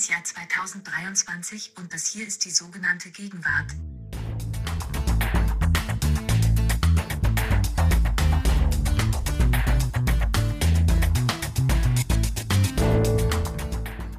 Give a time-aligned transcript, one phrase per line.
[0.00, 3.66] das Jahr 2023 und das hier ist die sogenannte Gegenwart.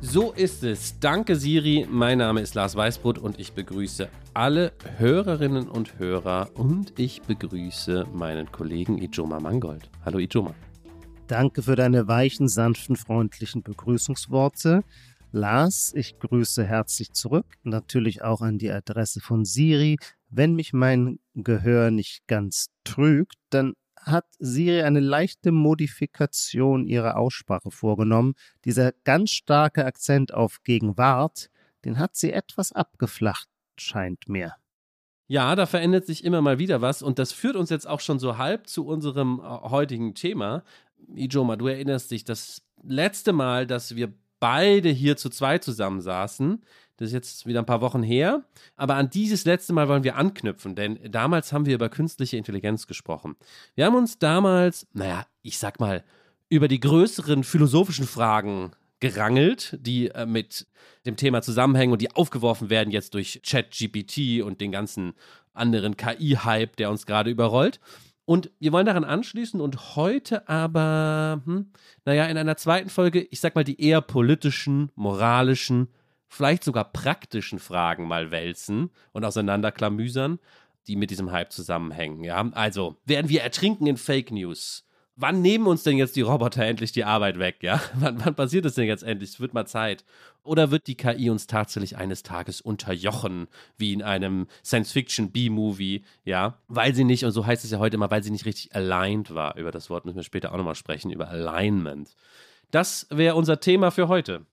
[0.01, 0.99] So ist es.
[0.99, 1.87] Danke Siri.
[1.89, 8.05] Mein Name ist Lars Weißbrot und ich begrüße alle Hörerinnen und Hörer und ich begrüße
[8.13, 9.89] meinen Kollegen Ijoma Mangold.
[10.05, 10.53] Hallo Ijoma.
[11.25, 14.83] Danke für deine weichen, sanften, freundlichen Begrüßungsworte.
[15.33, 17.45] Lars, ich grüße herzlich zurück.
[17.63, 19.97] Natürlich auch an die Adresse von Siri.
[20.29, 27.71] Wenn mich mein Gehör nicht ganz trügt, dann hat Siri eine leichte Modifikation ihrer Aussprache
[27.71, 28.33] vorgenommen.
[28.65, 31.49] Dieser ganz starke Akzent auf Gegenwart,
[31.85, 34.55] den hat sie etwas abgeflacht, scheint mir.
[35.27, 38.19] Ja, da verändert sich immer mal wieder was und das führt uns jetzt auch schon
[38.19, 40.65] so halb zu unserem äh, heutigen Thema.
[41.15, 46.61] Ijoma, du erinnerst dich, das letzte Mal, dass wir beide hier zu zweit zusammensaßen,
[46.97, 48.43] das ist jetzt wieder ein paar Wochen her.
[48.75, 52.85] Aber an dieses letzte Mal wollen wir anknüpfen, denn damals haben wir über künstliche Intelligenz
[52.85, 53.37] gesprochen.
[53.75, 56.03] Wir haben uns damals, naja, ich sag mal,
[56.49, 60.67] über die größeren philosophischen Fragen gerangelt, die äh, mit
[61.05, 65.13] dem Thema zusammenhängen und die aufgeworfen werden jetzt durch ChatGPT und den ganzen
[65.53, 67.79] anderen KI-Hype, der uns gerade überrollt.
[68.31, 71.69] Und wir wollen daran anschließen und heute aber, hm,
[72.05, 75.89] naja, in einer zweiten Folge, ich sag mal, die eher politischen, moralischen,
[76.29, 80.39] vielleicht sogar praktischen Fragen mal wälzen und auseinanderklamüsern,
[80.87, 82.23] die mit diesem Hype zusammenhängen.
[82.23, 82.49] Ja?
[82.53, 84.85] Also, werden wir ertrinken in Fake News?
[85.17, 87.57] Wann nehmen uns denn jetzt die Roboter endlich die Arbeit weg?
[87.61, 87.81] Ja?
[87.95, 89.31] Wann, wann passiert es denn jetzt endlich?
[89.31, 90.05] Es wird mal Zeit.
[90.43, 96.57] Oder wird die KI uns tatsächlich eines Tages unterjochen, wie in einem Science-Fiction-B-Movie, ja?
[96.67, 99.35] Weil sie nicht, und so heißt es ja heute immer, weil sie nicht richtig aligned
[99.35, 99.57] war.
[99.57, 102.15] Über das Wort müssen wir später auch nochmal sprechen, über Alignment.
[102.71, 104.45] Das wäre unser Thema für heute.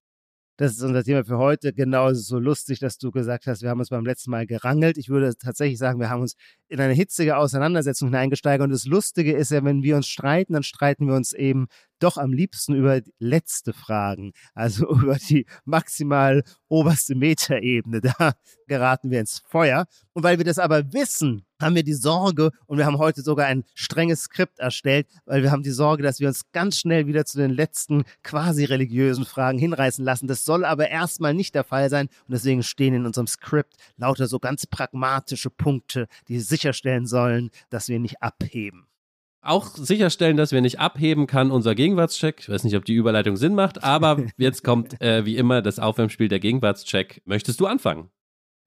[0.58, 1.72] Das ist unser Thema für heute.
[1.72, 4.44] Genau, es ist so lustig, dass du gesagt hast, wir haben uns beim letzten Mal
[4.44, 4.98] gerangelt.
[4.98, 6.34] Ich würde tatsächlich sagen, wir haben uns
[6.66, 8.64] in eine hitzige Auseinandersetzung hineingesteigert.
[8.64, 12.16] Und das Lustige ist ja, wenn wir uns streiten, dann streiten wir uns eben doch
[12.16, 18.00] am liebsten über letzte Fragen, also über die maximal oberste Metaebene.
[18.18, 18.32] Da
[18.66, 19.86] geraten wir ins Feuer.
[20.12, 23.46] Und weil wir das aber wissen, haben wir die Sorge und wir haben heute sogar
[23.46, 27.24] ein strenges Skript erstellt, weil wir haben die Sorge, dass wir uns ganz schnell wieder
[27.24, 30.26] zu den letzten quasi religiösen Fragen hinreißen lassen.
[30.26, 34.26] Das soll aber erstmal nicht der Fall sein und deswegen stehen in unserem Skript lauter
[34.26, 38.88] so ganz pragmatische Punkte, die sicherstellen sollen, dass wir nicht abheben
[39.40, 42.40] auch sicherstellen, dass wir nicht abheben kann, unser Gegenwartscheck.
[42.40, 45.78] Ich weiß nicht, ob die Überleitung Sinn macht, aber jetzt kommt äh, wie immer das
[45.78, 47.22] Aufwärmspiel der Gegenwartscheck.
[47.24, 48.10] Möchtest du anfangen?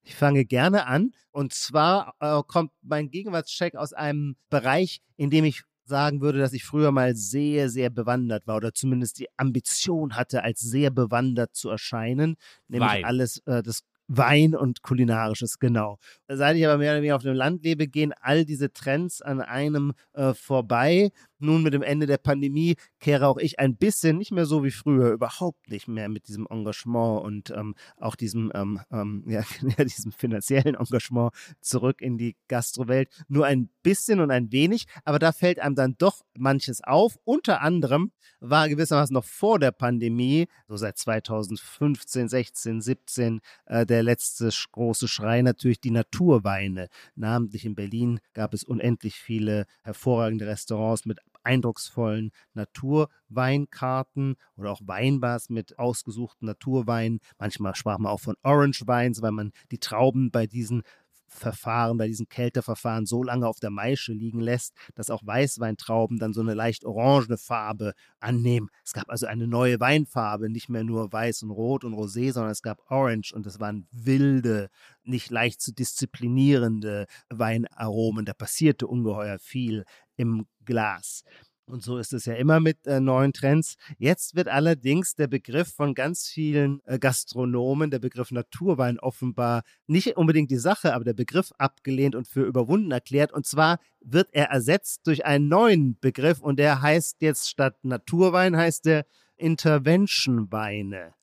[0.04, 1.12] Ich fange gerne an.
[1.32, 6.54] Und zwar äh, kommt mein Gegenwartscheck aus einem Bereich, in dem ich sagen würde, dass
[6.54, 11.56] ich früher mal sehr, sehr bewandert war oder zumindest die Ambition hatte, als sehr bewandert
[11.56, 12.36] zu erscheinen.
[12.68, 13.06] Nämlich Wein.
[13.06, 13.84] alles äh, das
[14.18, 15.98] Wein und kulinarisches, genau.
[16.28, 19.42] Seit ich aber mehr oder weniger auf dem Land lebe, gehen all diese Trends an
[19.42, 21.12] einem äh, vorbei
[21.42, 24.72] nun mit dem Ende der Pandemie kehre auch ich ein bisschen, nicht mehr so wie
[24.72, 29.44] früher, überhaupt nicht mehr mit diesem Engagement und ähm, auch diesem, ähm, ähm, ja,
[29.84, 33.10] diesem finanziellen Engagement zurück in die Gastrowelt.
[33.28, 37.18] Nur ein bisschen und ein wenig, aber da fällt einem dann doch manches auf.
[37.24, 44.04] Unter anderem war gewissermaßen noch vor der Pandemie, so seit 2015, 16, 17, äh, der
[44.04, 46.90] letzte große Schrei natürlich die Naturweine.
[47.16, 55.50] Namentlich in Berlin gab es unendlich viele hervorragende Restaurants mit eindrucksvollen Naturweinkarten oder auch Weinbars
[55.50, 57.20] mit ausgesuchten Naturweinen.
[57.38, 60.84] Manchmal sprach man auch von Orange Wines, weil man die Trauben bei diesen
[61.34, 66.34] Verfahren, bei diesen Kälterverfahren so lange auf der Maische liegen lässt, dass auch Weißweintrauben dann
[66.34, 68.70] so eine leicht orangene Farbe annehmen.
[68.86, 72.52] Es gab also eine neue Weinfarbe, nicht mehr nur weiß und rot und rosé, sondern
[72.52, 74.70] es gab Orange und es waren wilde,
[75.04, 78.26] nicht leicht zu disziplinierende Weinaromen.
[78.26, 79.86] Da passierte ungeheuer viel
[80.18, 81.24] im Glas.
[81.66, 83.76] Und so ist es ja immer mit äh, neuen Trends.
[83.98, 90.18] Jetzt wird allerdings der Begriff von ganz vielen äh, Gastronomen, der Begriff Naturwein offenbar nicht
[90.18, 93.32] unbedingt die Sache, aber der Begriff abgelehnt und für überwunden erklärt.
[93.32, 98.58] Und zwar wird er ersetzt durch einen neuen Begriff und der heißt jetzt statt Naturwein
[98.58, 99.06] heißt der
[99.38, 101.14] Intervention-Weine.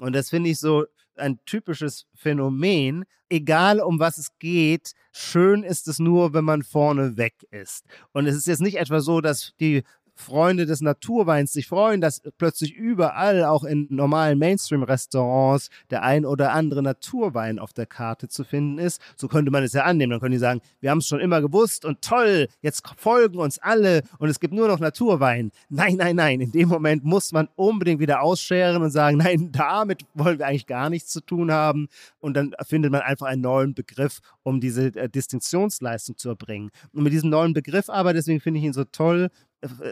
[0.00, 0.86] Und das finde ich so
[1.18, 3.04] ein typisches Phänomen.
[3.30, 7.84] Egal um was es geht, schön ist es nur, wenn man vorne weg ist.
[8.12, 9.82] Und es ist jetzt nicht etwa so, dass die
[10.20, 16.52] Freunde des Naturweins sich freuen, dass plötzlich überall, auch in normalen Mainstream-Restaurants, der ein oder
[16.52, 19.00] andere Naturwein auf der Karte zu finden ist.
[19.16, 20.10] So könnte man es ja annehmen.
[20.10, 23.58] Dann können die sagen, wir haben es schon immer gewusst und toll, jetzt folgen uns
[23.58, 25.52] alle und es gibt nur noch Naturwein.
[25.68, 26.40] Nein, nein, nein.
[26.40, 30.66] In dem Moment muss man unbedingt wieder ausscheren und sagen, nein, damit wollen wir eigentlich
[30.66, 31.88] gar nichts zu tun haben.
[32.18, 36.70] Und dann findet man einfach einen neuen Begriff, um diese äh, Distinktionsleistung zu erbringen.
[36.92, 39.30] Und mit diesem neuen Begriff aber, deswegen finde ich ihn so toll,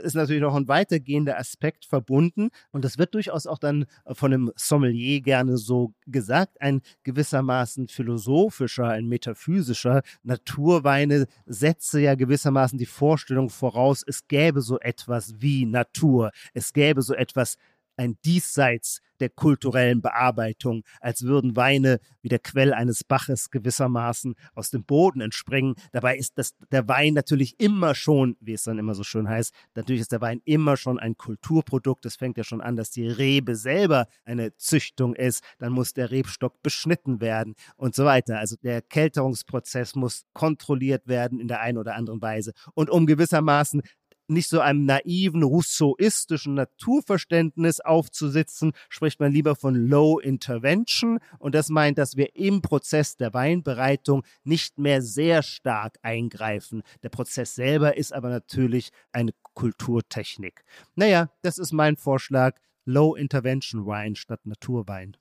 [0.03, 4.53] ist natürlich noch ein weitergehender Aspekt verbunden und das wird durchaus auch dann von einem
[4.57, 10.03] Sommelier gerne so gesagt, ein gewissermaßen philosophischer, ein metaphysischer.
[10.23, 17.03] Naturweine setze ja gewissermaßen die Vorstellung voraus, es gäbe so etwas wie Natur, es gäbe
[17.03, 17.57] so etwas
[17.96, 24.70] ein Diesseits der kulturellen Bearbeitung, als würden Weine wie der Quell eines Baches gewissermaßen aus
[24.70, 25.75] dem Boden entspringen.
[25.93, 29.54] Dabei ist das, der Wein natürlich immer schon, wie es dann immer so schön heißt,
[29.75, 32.04] natürlich ist der Wein immer schon ein Kulturprodukt.
[32.06, 35.43] Es fängt ja schon an, dass die Rebe selber eine Züchtung ist.
[35.58, 38.38] Dann muss der Rebstock beschnitten werden und so weiter.
[38.38, 42.52] Also der Kälterungsprozess muss kontrolliert werden in der einen oder anderen Weise.
[42.75, 43.82] Und um gewissermaßen
[44.28, 51.69] nicht so einem naiven rousseauistischen Naturverständnis aufzusitzen, spricht man lieber von Low Intervention und das
[51.69, 56.82] meint, dass wir im Prozess der Weinbereitung nicht mehr sehr stark eingreifen.
[57.02, 60.64] Der Prozess selber ist aber natürlich eine Kulturtechnik.
[60.94, 62.56] Naja, das ist mein Vorschlag.
[62.84, 65.17] Low Intervention Wein statt Naturwein.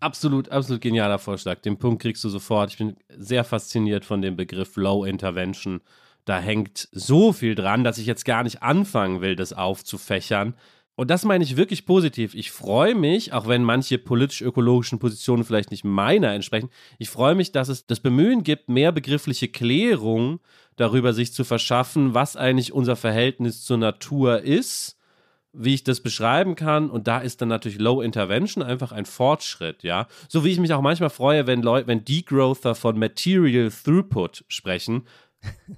[0.00, 1.60] Absolut, absolut genialer Vorschlag.
[1.62, 2.70] Den Punkt kriegst du sofort.
[2.70, 5.80] Ich bin sehr fasziniert von dem Begriff Low Intervention
[6.28, 10.54] da hängt so viel dran, dass ich jetzt gar nicht anfangen will, das aufzufächern.
[10.94, 12.34] Und das meine ich wirklich positiv.
[12.34, 17.52] Ich freue mich, auch wenn manche politisch-ökologischen Positionen vielleicht nicht meiner entsprechen, ich freue mich,
[17.52, 20.40] dass es das Bemühen gibt, mehr begriffliche Klärung
[20.76, 24.96] darüber sich zu verschaffen, was eigentlich unser Verhältnis zur Natur ist,
[25.52, 26.90] wie ich das beschreiben kann.
[26.90, 30.08] Und da ist dann natürlich Low Intervention einfach ein Fortschritt, ja.
[30.28, 35.04] So wie ich mich auch manchmal freue, wenn Leute, wenn Degrowther von Material Throughput sprechen,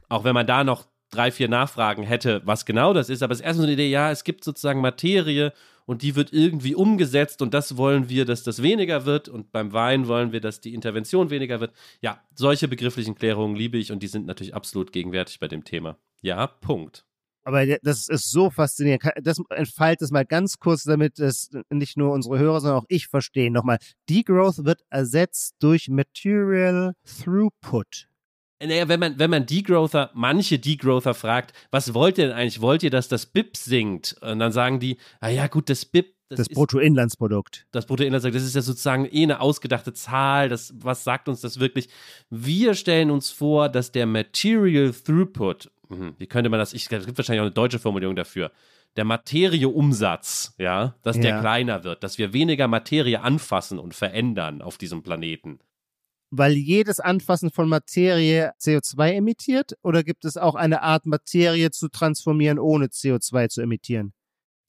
[0.08, 3.22] auch wenn man da noch drei, vier Nachfragen hätte, was genau das ist.
[3.22, 5.52] Aber es ist erstmal so eine Idee, ja, es gibt sozusagen Materie
[5.86, 9.72] und die wird irgendwie umgesetzt und das wollen wir, dass das weniger wird und beim
[9.72, 11.72] Wein wollen wir, dass die Intervention weniger wird.
[12.00, 15.98] Ja, solche begrifflichen Klärungen liebe ich und die sind natürlich absolut gegenwärtig bei dem Thema.
[16.22, 17.04] Ja, Punkt.
[17.42, 19.02] Aber das ist so faszinierend.
[19.22, 23.08] Das entfaltet es mal ganz kurz, damit es nicht nur unsere Hörer, sondern auch ich
[23.08, 23.54] verstehen.
[23.54, 23.78] Nochmal,
[24.08, 28.09] Degrowth wird ersetzt durch Material Throughput.
[28.62, 32.60] Naja, wenn man, wenn man Degrowther, manche Degrowther fragt, was wollt ihr denn eigentlich?
[32.60, 34.16] Wollt ihr, dass das BIP sinkt?
[34.20, 36.14] Und dann sagen die, ah ja, gut, das BIP.
[36.28, 37.66] Das, das Bruttoinlandsprodukt.
[37.72, 40.48] Das Bruttoinlandsprodukt, das ist ja sozusagen eh eine ausgedachte Zahl.
[40.48, 41.88] Das, was sagt uns das wirklich?
[42.28, 47.06] Wir stellen uns vor, dass der Material Throughput, hm, wie könnte man das, ich, es
[47.06, 48.52] gibt wahrscheinlich auch eine deutsche Formulierung dafür,
[48.96, 51.22] der Materieumsatz, ja, dass ja.
[51.22, 55.60] der kleiner wird, dass wir weniger Materie anfassen und verändern auf diesem Planeten
[56.30, 59.74] weil jedes Anfassen von Materie CO2 emittiert?
[59.82, 64.12] Oder gibt es auch eine Art Materie zu transformieren, ohne CO2 zu emittieren?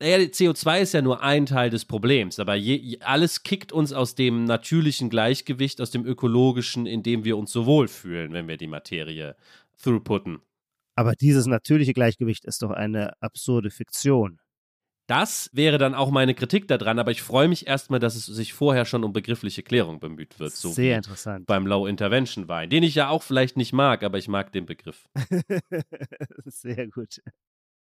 [0.01, 4.15] Naja, CO2 ist ja nur ein Teil des Problems, aber je, alles kickt uns aus
[4.15, 8.65] dem natürlichen Gleichgewicht, aus dem ökologischen, in dem wir uns so wohlfühlen, wenn wir die
[8.65, 9.35] Materie
[9.79, 10.39] throughputten.
[10.95, 14.39] Aber dieses natürliche Gleichgewicht ist doch eine absurde Fiktion.
[15.11, 18.53] Das wäre dann auch meine Kritik daran, aber ich freue mich erstmal, dass es sich
[18.53, 20.53] vorher schon um begriffliche Klärung bemüht wird.
[20.53, 21.47] So Sehr interessant.
[21.47, 24.65] Beim Low Intervention Wein, den ich ja auch vielleicht nicht mag, aber ich mag den
[24.65, 25.09] Begriff.
[26.45, 27.21] Sehr gut.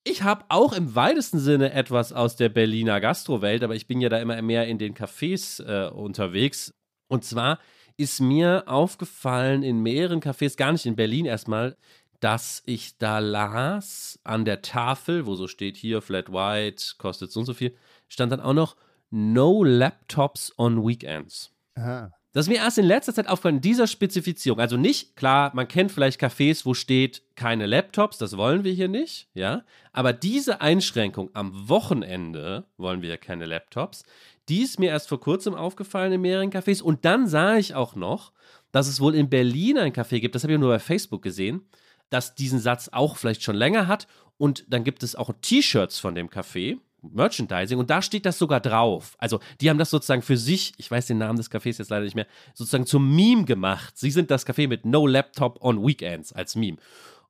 [0.04, 4.08] Ich habe auch im weitesten Sinne etwas aus der Berliner Gastrowelt, aber ich bin ja
[4.08, 6.74] da immer mehr in den Cafés äh, unterwegs.
[7.08, 7.58] Und zwar
[7.96, 11.76] ist mir aufgefallen in mehreren Cafés, gar nicht in Berlin erstmal,
[12.20, 17.40] dass ich da las an der Tafel, wo so steht hier Flat White, kostet so
[17.40, 17.76] und so viel,
[18.08, 18.76] stand dann auch noch
[19.10, 21.52] No Laptops on Weekends.
[21.74, 22.12] Aha.
[22.36, 24.60] Das ist mir erst in letzter Zeit aufgefallen, dieser Spezifizierung.
[24.60, 28.88] Also nicht, klar, man kennt vielleicht Cafés, wo steht keine Laptops, das wollen wir hier
[28.88, 29.64] nicht, ja.
[29.94, 34.04] Aber diese Einschränkung am Wochenende wollen wir ja keine Laptops,
[34.50, 36.82] die ist mir erst vor kurzem aufgefallen in mehreren Cafés.
[36.82, 38.32] Und dann sah ich auch noch,
[38.70, 41.66] dass es wohl in Berlin ein Café gibt, das habe ich nur bei Facebook gesehen,
[42.10, 44.06] das diesen Satz auch vielleicht schon länger hat.
[44.38, 48.60] Und dann gibt es auch T-Shirts von dem Café, Merchandising, und da steht das sogar
[48.60, 49.16] drauf.
[49.18, 52.04] Also, die haben das sozusagen für sich, ich weiß den Namen des Cafés jetzt leider
[52.04, 53.96] nicht mehr, sozusagen zum Meme gemacht.
[53.96, 56.78] Sie sind das Café mit No Laptop on Weekends als Meme.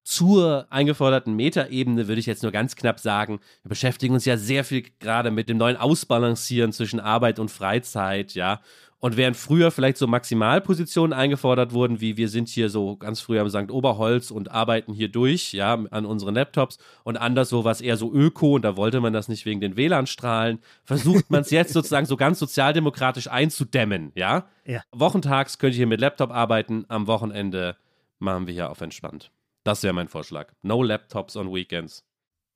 [0.03, 4.63] Zur eingeforderten Metaebene würde ich jetzt nur ganz knapp sagen, wir beschäftigen uns ja sehr
[4.63, 8.61] viel gerade mit dem neuen Ausbalancieren zwischen Arbeit und Freizeit, ja.
[9.07, 13.41] Und während früher vielleicht so Maximalpositionen eingefordert wurden, wie wir sind hier so ganz früher
[13.41, 13.71] am St.
[13.71, 18.13] Oberholz und arbeiten hier durch, ja, an unseren Laptops und anders so was eher so
[18.13, 22.05] Öko und da wollte man das nicht wegen den WLAN-Strahlen, versucht man es jetzt sozusagen
[22.07, 24.49] so ganz sozialdemokratisch einzudämmen, ja?
[24.65, 24.83] Ja.
[24.91, 27.77] Wochentags könnt ihr hier mit Laptop arbeiten, am Wochenende
[28.19, 29.31] machen wir hier auf entspannt.
[29.63, 30.53] Das wäre mein Vorschlag.
[30.63, 32.05] No Laptops on Weekends.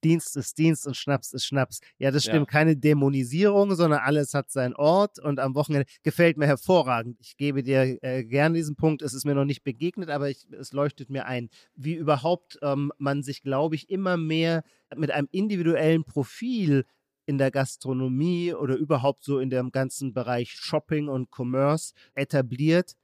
[0.04, 1.80] Dienst ist Dienst und Schnaps ist Schnaps.
[1.98, 2.32] Ja, das Ja.
[2.32, 2.48] stimmt.
[2.48, 7.18] Keine Dämonisierung, sondern alles hat seinen Ort und am Wochenende gefällt mir hervorragend.
[7.20, 9.02] Ich gebe dir äh, gerne diesen Punkt.
[9.02, 12.92] Es ist mir noch nicht begegnet, aber ich, es leuchtet mir ein, wie überhaupt ähm,
[12.98, 14.62] man sich, glaube ich, immer mehr
[14.96, 16.84] mit einem individuellen Profil
[17.26, 22.96] in der Gastronomie oder überhaupt so in dem ganzen Bereich Shopping und Commerce etabliert,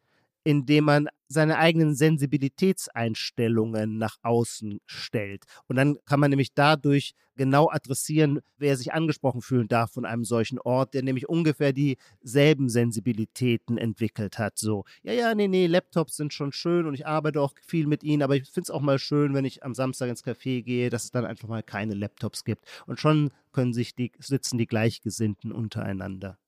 [0.47, 5.43] indem man seine eigenen Sensibilitätseinstellungen nach außen stellt.
[5.67, 10.25] Und dann kann man nämlich dadurch genau adressieren, wer sich angesprochen fühlen darf von einem
[10.25, 14.57] solchen Ort, der nämlich ungefähr dieselben Sensibilitäten entwickelt hat.
[14.57, 18.05] So, ja, ja, nee, nee, Laptops sind schon schön und ich arbeite auch viel mit
[18.05, 20.91] ihnen, aber ich finde es auch mal schön, wenn ich am Samstag ins Café gehe,
[20.91, 22.65] dass es dann einfach mal keine Laptops gibt.
[22.87, 26.39] Und schon können sich die, sitzen die Gleichgesinnten untereinander.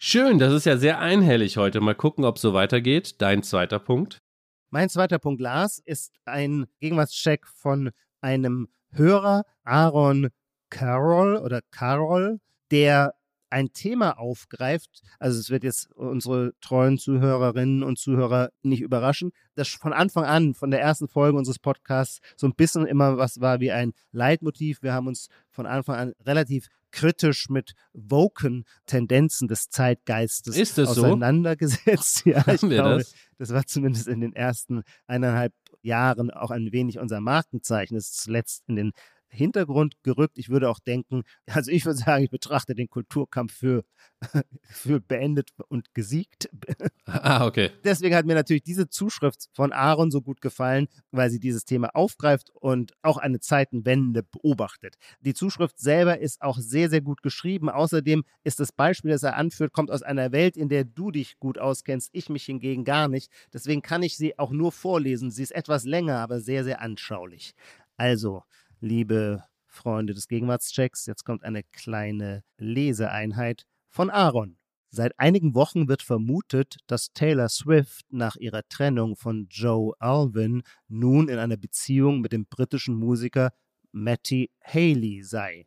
[0.00, 1.80] Schön, das ist ja sehr einhellig heute.
[1.80, 3.20] Mal gucken, ob es so weitergeht.
[3.20, 4.22] Dein zweiter Punkt.
[4.70, 7.90] Mein zweiter Punkt, Lars, ist ein Gegenwartscheck von
[8.20, 10.28] einem Hörer, Aaron
[10.70, 12.38] Carroll oder Carroll,
[12.70, 13.14] der
[13.50, 15.02] ein Thema aufgreift.
[15.18, 20.54] Also es wird jetzt unsere treuen Zuhörerinnen und Zuhörer nicht überraschen, das von Anfang an,
[20.54, 24.80] von der ersten Folge unseres Podcasts, so ein bisschen immer was war wie ein Leitmotiv.
[24.82, 30.94] Wir haben uns von Anfang an relativ kritisch mit woken Tendenzen des Zeitgeistes Ist es
[30.94, 31.04] so?
[31.04, 32.22] auseinandergesetzt.
[32.26, 33.14] Ja, ich Haben wir glaube, das?
[33.38, 35.52] das war zumindest in den ersten eineinhalb
[35.82, 37.94] Jahren auch ein wenig unser Markenzeichen.
[37.94, 38.92] Das ist zuletzt in den
[39.28, 40.38] Hintergrund gerückt.
[40.38, 43.84] Ich würde auch denken, also ich würde sagen, ich betrachte den Kulturkampf für,
[44.68, 46.48] für beendet und gesiegt.
[47.10, 47.70] Ah, okay.
[47.84, 51.88] Deswegen hat mir natürlich diese Zuschrift von Aaron so gut gefallen, weil sie dieses Thema
[51.94, 54.96] aufgreift und auch eine Zeitenwende beobachtet.
[55.20, 57.70] Die Zuschrift selber ist auch sehr, sehr gut geschrieben.
[57.70, 61.38] Außerdem ist das Beispiel, das er anführt, kommt aus einer Welt, in der du dich
[61.38, 63.32] gut auskennst, ich mich hingegen gar nicht.
[63.54, 65.30] Deswegen kann ich sie auch nur vorlesen.
[65.30, 67.54] Sie ist etwas länger, aber sehr, sehr anschaulich.
[67.96, 68.44] Also,
[68.80, 74.58] liebe Freunde des Gegenwartschecks, jetzt kommt eine kleine Leseeinheit von Aaron.
[74.90, 81.28] Seit einigen Wochen wird vermutet, dass Taylor Swift nach ihrer Trennung von Joe Alvin nun
[81.28, 83.52] in einer Beziehung mit dem britischen Musiker
[83.92, 85.66] Matty Haley sei.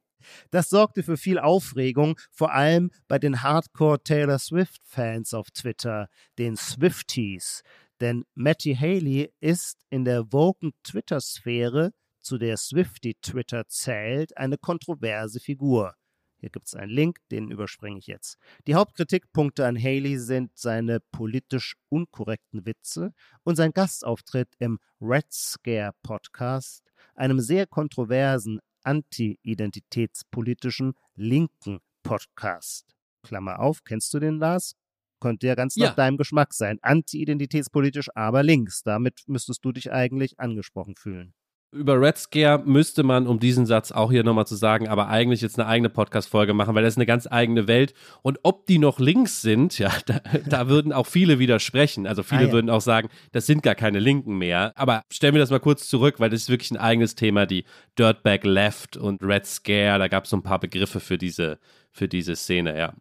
[0.50, 6.56] Das sorgte für viel Aufregung, vor allem bei den Hardcore Taylor Swift-Fans auf Twitter, den
[6.56, 7.64] Swifties.
[8.00, 15.40] Denn Matty Haley ist in der woken Twitter-Sphäre, zu der Swifty Twitter zählt, eine kontroverse
[15.40, 15.96] Figur.
[16.40, 18.38] Hier gibt es einen Link, den überspringe ich jetzt.
[18.66, 23.14] Die Hauptkritikpunkte an Haley sind seine politisch unkorrekten Witze
[23.44, 32.96] und sein Gastauftritt im Red Scare Podcast, einem sehr kontroversen anti-identitätspolitischen linken Podcast.
[33.24, 34.74] Klammer auf, kennst du den, Lars?
[35.20, 35.90] Könnte ja ganz Ja.
[35.90, 36.80] nach deinem Geschmack sein.
[36.82, 38.82] Anti-identitätspolitisch, aber links.
[38.82, 41.36] Damit müsstest du dich eigentlich angesprochen fühlen.
[41.74, 45.40] Über Red Scare müsste man, um diesen Satz auch hier nochmal zu sagen, aber eigentlich
[45.40, 47.94] jetzt eine eigene Podcast-Folge machen, weil das ist eine ganz eigene Welt.
[48.24, 52.08] Und ob die noch links sind, ja, da, da würden auch viele widersprechen.
[52.08, 52.52] Also viele Ah, ja.
[52.52, 54.74] würden auch sagen, das sind gar keine Linken mehr.
[54.76, 57.64] Aber stellen wir das mal kurz zurück, weil das ist wirklich ein eigenes Thema, die
[57.98, 59.98] Dirtbag Left und Red Scare.
[59.98, 61.58] Da gab es so ein paar Begriffe für diese,
[61.90, 62.94] für diese Szene, ja.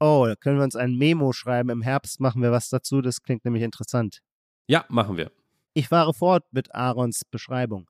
[0.00, 1.68] Oh, da können wir uns ein Memo schreiben.
[1.68, 3.02] Im Herbst machen wir was dazu.
[3.02, 4.20] Das klingt nämlich interessant.
[4.66, 5.30] Ja, machen wir.
[5.74, 7.86] Ich fahre fort mit Aarons Beschreibung.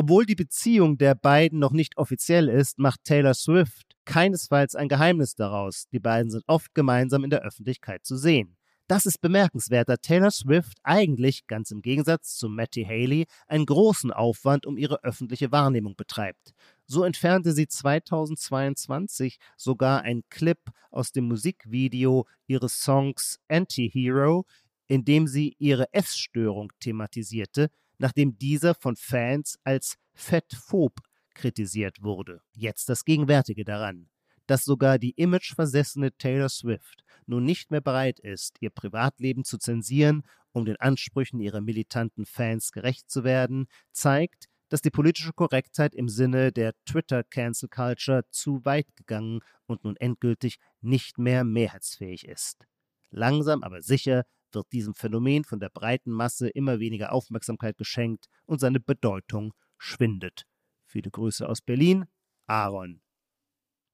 [0.00, 5.34] Obwohl die Beziehung der beiden noch nicht offiziell ist, macht Taylor Swift keinesfalls ein Geheimnis
[5.34, 5.88] daraus.
[5.88, 8.56] Die beiden sind oft gemeinsam in der Öffentlichkeit zu sehen.
[8.86, 14.12] Das ist bemerkenswert, da Taylor Swift eigentlich, ganz im Gegensatz zu Matty Haley, einen großen
[14.12, 16.54] Aufwand um ihre öffentliche Wahrnehmung betreibt.
[16.86, 20.60] So entfernte sie 2022 sogar einen Clip
[20.92, 24.46] aus dem Musikvideo ihres Songs Anti-Hero,
[24.86, 30.94] in dem sie ihre Essstörung thematisierte, nachdem dieser von Fans als fettphob
[31.34, 32.40] kritisiert wurde.
[32.52, 34.08] Jetzt das Gegenwärtige daran,
[34.46, 40.22] dass sogar die imageversessene Taylor Swift nun nicht mehr bereit ist, ihr Privatleben zu zensieren,
[40.52, 46.08] um den Ansprüchen ihrer militanten Fans gerecht zu werden, zeigt, dass die politische Korrektheit im
[46.08, 52.66] Sinne der Twitter Cancel Culture zu weit gegangen und nun endgültig nicht mehr mehrheitsfähig ist.
[53.10, 58.60] Langsam aber sicher wird diesem Phänomen von der breiten Masse immer weniger Aufmerksamkeit geschenkt und
[58.60, 60.44] seine Bedeutung schwindet.
[60.86, 62.06] Viele Grüße aus Berlin,
[62.46, 63.00] Aaron.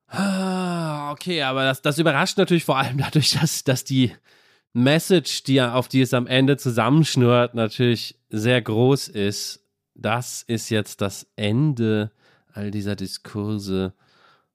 [0.07, 4.13] Ah, okay, aber das, das überrascht natürlich vor allem dadurch, dass, dass die
[4.73, 9.61] Message, die auf die es am Ende zusammenschnurrt, natürlich sehr groß ist.
[9.95, 12.11] Das ist jetzt das Ende
[12.53, 13.95] all dieser Diskurse.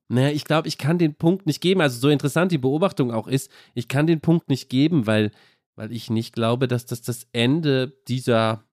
[0.09, 1.81] Naja, ich glaube, ich kann den Punkt nicht geben.
[1.81, 5.31] Also so interessant die Beobachtung auch ist, ich kann den Punkt nicht geben, weil,
[5.79, 8.65] weil ich nicht glaube, dass das das Ende dieser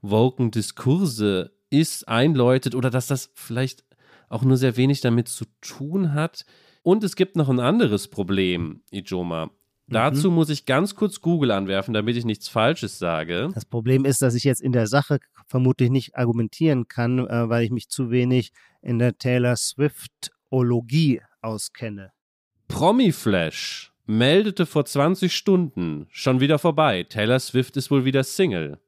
[0.00, 3.84] woken Diskurse ist, einläutet oder dass das vielleicht
[4.30, 6.46] auch nur sehr wenig damit zu tun hat.
[6.82, 9.50] Und es gibt noch ein anderes Problem, Ijoma.
[9.86, 10.36] Dazu mhm.
[10.36, 13.50] muss ich ganz kurz Google anwerfen, damit ich nichts Falsches sage.
[13.52, 17.64] Das Problem ist, dass ich jetzt in der Sache vermutlich nicht argumentieren kann, äh, weil
[17.64, 22.12] ich mich zu wenig in der Taylor Swift-Ologie auskenne.
[22.66, 27.04] Promiflash meldete vor 20 Stunden, schon wieder vorbei.
[27.04, 28.78] Taylor Swift ist wohl wieder Single.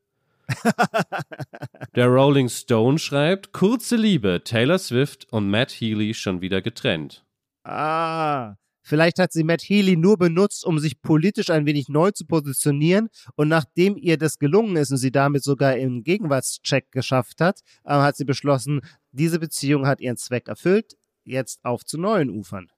[1.95, 7.25] Der Rolling Stone schreibt, kurze Liebe, Taylor Swift und Matt Healy schon wieder getrennt.
[7.65, 12.25] Ah, vielleicht hat sie Matt Healy nur benutzt, um sich politisch ein wenig neu zu
[12.25, 17.61] positionieren und nachdem ihr das gelungen ist und sie damit sogar im Gegenwartscheck geschafft hat,
[17.85, 18.81] äh, hat sie beschlossen,
[19.13, 22.71] diese Beziehung hat ihren Zweck erfüllt, jetzt auf zu neuen Ufern.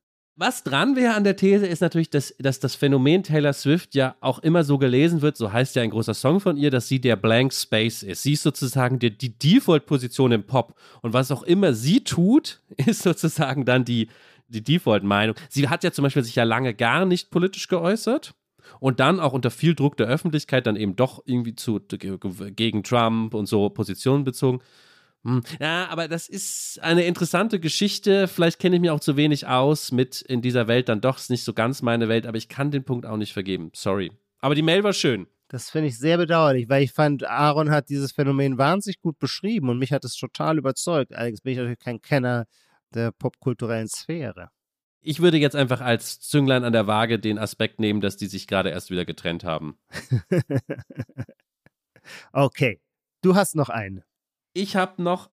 [0.42, 4.16] Was dran wäre an der These, ist natürlich, dass, dass das Phänomen Taylor Swift ja
[4.20, 6.98] auch immer so gelesen wird, so heißt ja ein großer Song von ihr, dass sie
[6.98, 8.22] der Blank Space ist.
[8.22, 10.78] Sie ist sozusagen die, die Default-Position im Pop.
[11.02, 14.08] Und was auch immer sie tut, ist sozusagen dann die,
[14.48, 15.36] die Default-Meinung.
[15.50, 18.32] Sie hat ja zum Beispiel sich ja lange gar nicht politisch geäußert
[18.78, 21.82] und dann auch unter viel Druck der Öffentlichkeit dann eben doch irgendwie zu
[22.56, 24.62] gegen Trump und so Positionen bezogen.
[25.24, 25.42] Hm.
[25.60, 28.26] Ja, aber das ist eine interessante Geschichte.
[28.26, 30.88] Vielleicht kenne ich mich auch zu wenig aus mit in dieser Welt.
[30.88, 33.32] Dann doch ist nicht so ganz meine Welt, aber ich kann den Punkt auch nicht
[33.32, 33.70] vergeben.
[33.74, 34.12] Sorry.
[34.40, 35.26] Aber die Mail war schön.
[35.48, 39.68] Das finde ich sehr bedauerlich, weil ich fand, Aaron hat dieses Phänomen wahnsinnig gut beschrieben
[39.68, 41.12] und mich hat es total überzeugt.
[41.12, 42.46] Allerdings bin ich natürlich kein Kenner
[42.94, 44.50] der popkulturellen Sphäre.
[45.02, 48.46] Ich würde jetzt einfach als Zünglein an der Waage den Aspekt nehmen, dass die sich
[48.46, 49.76] gerade erst wieder getrennt haben.
[52.32, 52.80] okay.
[53.22, 54.02] Du hast noch einen
[54.52, 55.30] ich habe noch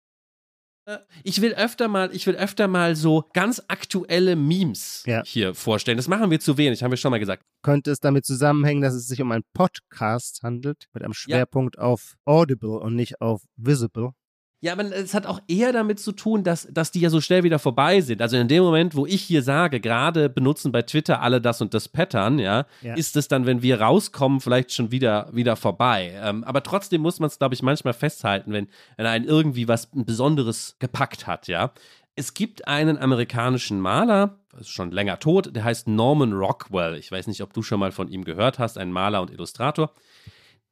[0.88, 5.22] äh, ich will öfter mal, ich will öfter mal so ganz aktuelle Memes ja.
[5.26, 5.98] hier vorstellen.
[5.98, 7.44] Das machen wir zu wenig, haben wir schon mal gesagt.
[7.62, 11.84] Könnte es damit zusammenhängen, dass es sich um einen Podcast handelt, mit einem Schwerpunkt ja.
[11.84, 14.12] auf Audible und nicht auf Visible?
[14.60, 17.44] Ja, aber es hat auch eher damit zu tun, dass, dass die ja so schnell
[17.44, 18.24] wieder vorbei sind.
[18.24, 21.76] Also in dem Moment, wo ich hier sage, gerade benutzen bei Twitter alle das und
[21.76, 22.96] das Pattern, ja, ja.
[22.96, 26.20] ist es dann, wenn wir rauskommen, vielleicht schon wieder, wieder vorbei.
[26.24, 29.90] Ähm, aber trotzdem muss man es, glaube ich, manchmal festhalten, wenn, wenn einen irgendwie was
[29.94, 31.72] Besonderes gepackt hat, ja.
[32.16, 36.96] Es gibt einen amerikanischen Maler, ist schon länger tot, der heißt Norman Rockwell.
[36.96, 39.92] Ich weiß nicht, ob du schon mal von ihm gehört hast, ein Maler und Illustrator.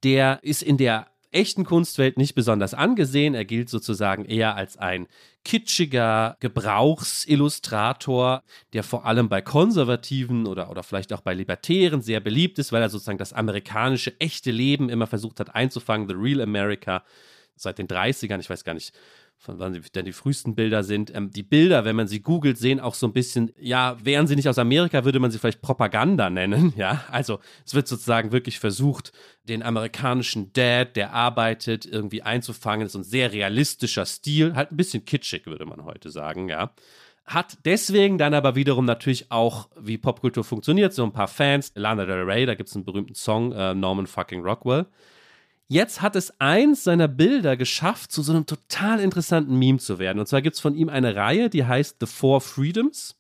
[0.04, 3.36] Der ist in der echten Kunstwelt nicht besonders angesehen.
[3.36, 5.08] Er gilt sozusagen eher als ein
[5.44, 12.60] kitschiger Gebrauchsillustrator, der vor allem bei Konservativen oder, oder vielleicht auch bei Libertären sehr beliebt
[12.60, 17.04] ist, weil er sozusagen das amerikanische echte Leben immer versucht hat einzufangen, The Real America
[17.56, 18.94] seit den 30ern, ich weiß gar nicht,
[19.38, 21.14] von wann denn die frühesten Bilder sind.
[21.14, 24.36] Ähm, die Bilder, wenn man sie googelt, sehen auch so ein bisschen, ja, wären sie
[24.36, 27.04] nicht aus Amerika, würde man sie vielleicht Propaganda nennen, ja.
[27.12, 29.12] Also es wird sozusagen wirklich versucht,
[29.44, 32.86] den amerikanischen Dad, der arbeitet, irgendwie einzufangen.
[32.86, 36.74] Das ist ein sehr realistischer Stil, halt ein bisschen kitschig, würde man heute sagen, ja.
[37.26, 41.72] Hat deswegen dann aber wiederum natürlich auch, wie Popkultur funktioniert, so ein paar Fans.
[41.74, 44.86] Lana Del Rey, da gibt es einen berühmten Song, äh, Norman fucking Rockwell.
[45.68, 50.20] Jetzt hat es eins seiner Bilder geschafft, zu so einem total interessanten Meme zu werden.
[50.20, 53.16] Und zwar gibt es von ihm eine Reihe, die heißt The Four Freedoms.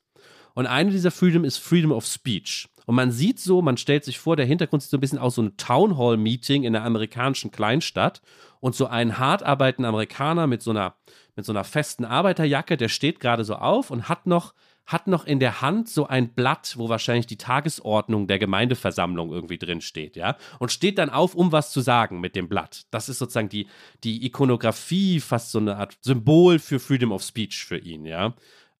[0.53, 2.69] Und eine dieser Freedom ist Freedom of Speech.
[2.85, 5.35] Und man sieht so, man stellt sich vor, der Hintergrund sieht so ein bisschen aus
[5.35, 8.21] so ein Town Hall Meeting in einer amerikanischen Kleinstadt.
[8.59, 10.95] Und so ein hart arbeitender Amerikaner mit so einer,
[11.35, 14.53] mit so einer festen Arbeiterjacke, der steht gerade so auf und hat noch
[14.85, 19.57] hat noch in der Hand so ein Blatt, wo wahrscheinlich die Tagesordnung der Gemeindeversammlung irgendwie
[19.57, 22.85] drin steht, ja, und steht dann auf, um was zu sagen mit dem Blatt.
[22.91, 23.67] Das ist sozusagen die,
[24.03, 28.33] die Ikonografie, fast so eine Art Symbol für Freedom of Speech für ihn, ja.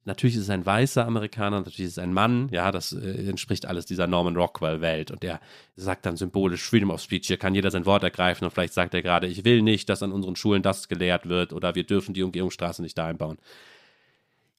[0.07, 3.65] Natürlich ist es ein weißer Amerikaner, natürlich ist es ein Mann, ja, das äh, entspricht
[3.65, 5.39] alles dieser Norman Rockwell-Welt und der
[5.75, 8.93] sagt dann symbolisch Freedom of Speech, hier kann jeder sein Wort ergreifen und vielleicht sagt
[8.93, 12.13] er gerade, ich will nicht, dass an unseren Schulen das gelehrt wird oder wir dürfen
[12.13, 13.39] die Umgehungsstraße nicht da einbauen.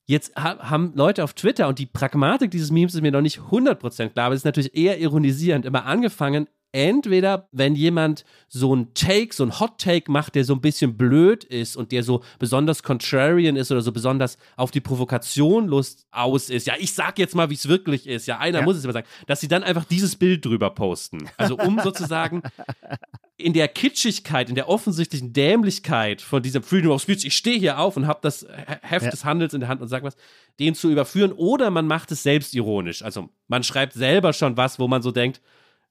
[0.08, 4.10] Jetzt haben Leute auf Twitter und die Pragmatik dieses Memes ist mir noch nicht 100%
[4.10, 9.34] klar, aber es ist natürlich eher ironisierend, immer angefangen, entweder, wenn jemand so ein Take,
[9.34, 12.82] so ein Hot Take macht, der so ein bisschen blöd ist und der so besonders
[12.82, 16.66] contrarian ist oder so besonders auf die Provokation Lust aus ist.
[16.66, 18.26] Ja, ich sag jetzt mal, wie es wirklich ist.
[18.26, 18.64] Ja, einer ja.
[18.64, 21.30] muss es immer sagen, dass sie dann einfach dieses Bild drüber posten.
[21.38, 22.42] Also um sozusagen
[23.38, 27.78] in der Kitschigkeit, in der offensichtlichen Dämlichkeit von diesem Freedom of Speech, ich stehe hier
[27.78, 28.46] auf und habe das
[28.82, 29.10] Heft ja.
[29.10, 30.16] des Handels in der Hand und sag was,
[30.58, 33.02] den zu überführen oder man macht es selbstironisch.
[33.02, 35.40] Also man schreibt selber schon was, wo man so denkt,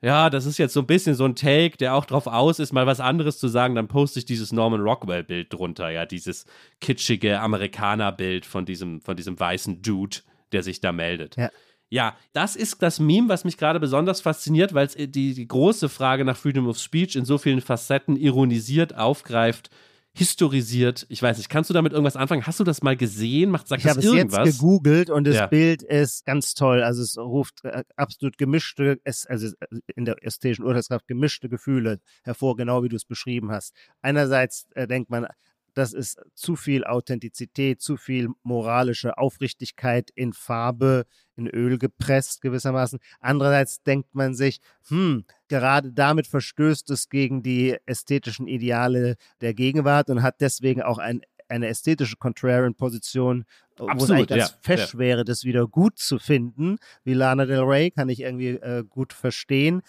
[0.06, 2.72] ja, das ist jetzt so ein bisschen so ein Take, der auch drauf aus ist,
[2.72, 6.46] mal was anderes zu sagen, dann poste ich dieses Norman Rockwell-Bild drunter, ja, dieses
[6.80, 10.18] kitschige Amerikaner-Bild von diesem, von diesem weißen Dude,
[10.52, 11.38] der sich da meldet.
[11.38, 11.50] Ja.
[11.90, 15.90] Ja, das ist das Meme, was mich gerade besonders fasziniert, weil es die, die große
[15.90, 19.70] Frage nach Freedom of Speech in so vielen Facetten ironisiert, aufgreift,
[20.16, 21.06] historisiert.
[21.10, 22.48] Ich weiß nicht, kannst du damit irgendwas anfangen?
[22.48, 23.52] Hast du das mal gesehen?
[23.52, 24.46] Macht, sagt ich habe es irgendwas?
[24.46, 25.48] jetzt gegoogelt und das Ja.
[25.48, 26.82] Bild ist ganz toll.
[26.82, 29.50] Also es ruft äh, absolut gemischte, es, also
[29.96, 33.74] in der ästhetischen Urteilskraft gemischte Gefühle hervor, genau wie du es beschrieben hast.
[34.02, 35.28] Einerseits äh, denkt man,
[35.76, 43.00] das ist zu viel Authentizität, zu viel moralische Aufrichtigkeit in Farbe, in Öl gepresst gewissermaßen.
[43.20, 50.10] Andererseits denkt man sich, hm, gerade damit verstößt es gegen die ästhetischen Ideale der Gegenwart
[50.10, 53.46] und hat deswegen auch ein, eine ästhetische Contrarian-Position,
[53.78, 55.00] wo es eigentlich ganz ja, fesch ja.
[55.00, 56.78] wäre, das wieder gut zu finden.
[57.04, 59.82] Wie Lana Del Rey kann ich irgendwie äh, gut verstehen.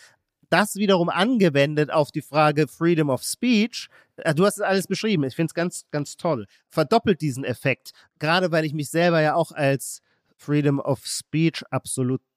[0.50, 3.88] Das wiederum angewendet auf die Frage Freedom of Speech.
[4.16, 5.24] äh, Du hast es alles beschrieben.
[5.24, 6.46] Ich finde es ganz, ganz toll.
[6.68, 7.92] Verdoppelt diesen Effekt.
[8.18, 10.02] Gerade weil ich mich selber ja auch als
[10.36, 11.64] Freedom of Speech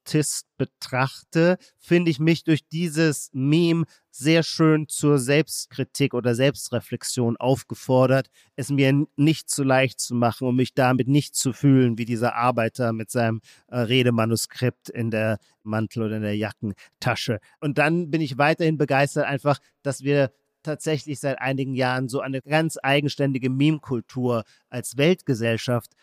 [0.10, 8.28] Absolutist betrachte, finde ich mich durch dieses Meme sehr schön zur Selbstkritik oder Selbstreflexion aufgefordert,
[8.56, 12.34] es mir nicht zu leicht zu machen und mich damit nicht zu fühlen wie dieser
[12.34, 17.40] Arbeiter mit seinem äh, Redemanuskript in der Mantel oder in der Jackentasche.
[17.60, 20.32] Und dann bin ich weiterhin begeistert einfach, dass wir
[20.64, 25.94] tatsächlich seit einigen Jahren so eine ganz eigenständige Meme-Kultur als Weltgesellschaft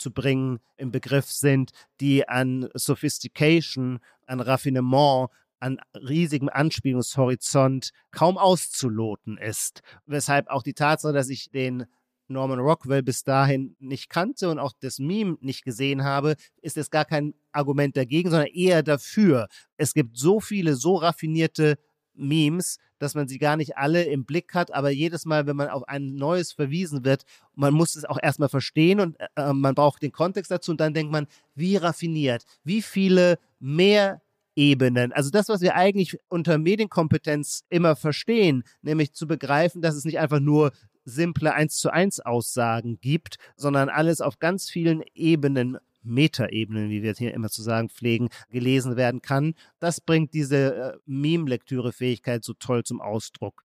[0.00, 5.28] hervorzubringen im Begriff sind, die an Sophistication, an Raffinement,
[5.60, 9.82] an riesigem Anspielungshorizont kaum auszuloten ist.
[10.06, 11.84] Weshalb auch die Tatsache, dass ich den
[12.28, 16.90] Norman Rockwell bis dahin nicht kannte und auch das Meme nicht gesehen habe, ist es
[16.90, 19.48] gar kein Argument dagegen, sondern eher dafür.
[19.76, 21.76] Es gibt so viele, so raffinierte
[22.20, 25.68] Memes, dass man sie gar nicht alle im Blick hat, aber jedes Mal, wenn man
[25.68, 30.02] auf ein neues verwiesen wird, man muss es auch erstmal verstehen und äh, man braucht
[30.02, 34.20] den Kontext dazu und dann denkt man, wie raffiniert, wie viele mehr
[34.56, 35.12] Ebenen.
[35.12, 40.18] Also das, was wir eigentlich unter Medienkompetenz immer verstehen, nämlich zu begreifen, dass es nicht
[40.18, 40.72] einfach nur
[41.04, 47.12] simple 1 zu 1 Aussagen gibt, sondern alles auf ganz vielen Ebenen, Metaebenen, wie wir
[47.12, 49.54] es hier immer zu sagen pflegen, gelesen werden kann.
[49.78, 53.64] Das bringt diese äh, Meme-Lektüre-Fähigkeit so toll zum Ausdruck.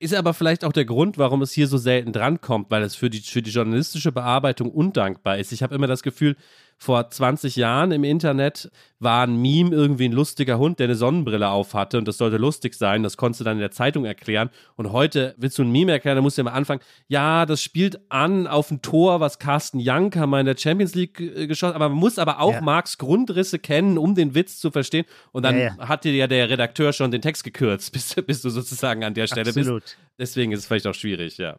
[0.00, 3.08] Ist aber vielleicht auch der Grund, warum es hier so selten drankommt, weil es für
[3.08, 5.52] die, für die journalistische Bearbeitung undankbar ist.
[5.52, 6.36] Ich habe immer das Gefühl,
[6.78, 11.48] vor 20 Jahren im Internet war ein Meme irgendwie ein lustiger Hund, der eine Sonnenbrille
[11.48, 13.02] auf hatte und das sollte lustig sein.
[13.02, 14.50] Das konntest du dann in der Zeitung erklären.
[14.76, 16.80] Und heute willst du ein Meme erklären, dann musst du ja mal anfangen.
[17.08, 21.20] Ja, das spielt an auf ein Tor, was Carsten Janker mal in der Champions League
[21.20, 22.60] äh, geschossen Aber man muss aber auch Ja.
[22.60, 25.04] Marx Grundrisse kennen, um den Witz zu verstehen.
[25.32, 25.88] Und dann Ja, ja.
[25.88, 29.26] hat dir ja der Redakteur schon den Text gekürzt, bis, bis du sozusagen an der
[29.26, 29.58] Stelle bist.
[29.58, 29.96] Absolut.
[30.18, 31.56] Deswegen ist es vielleicht auch schwierig, ja.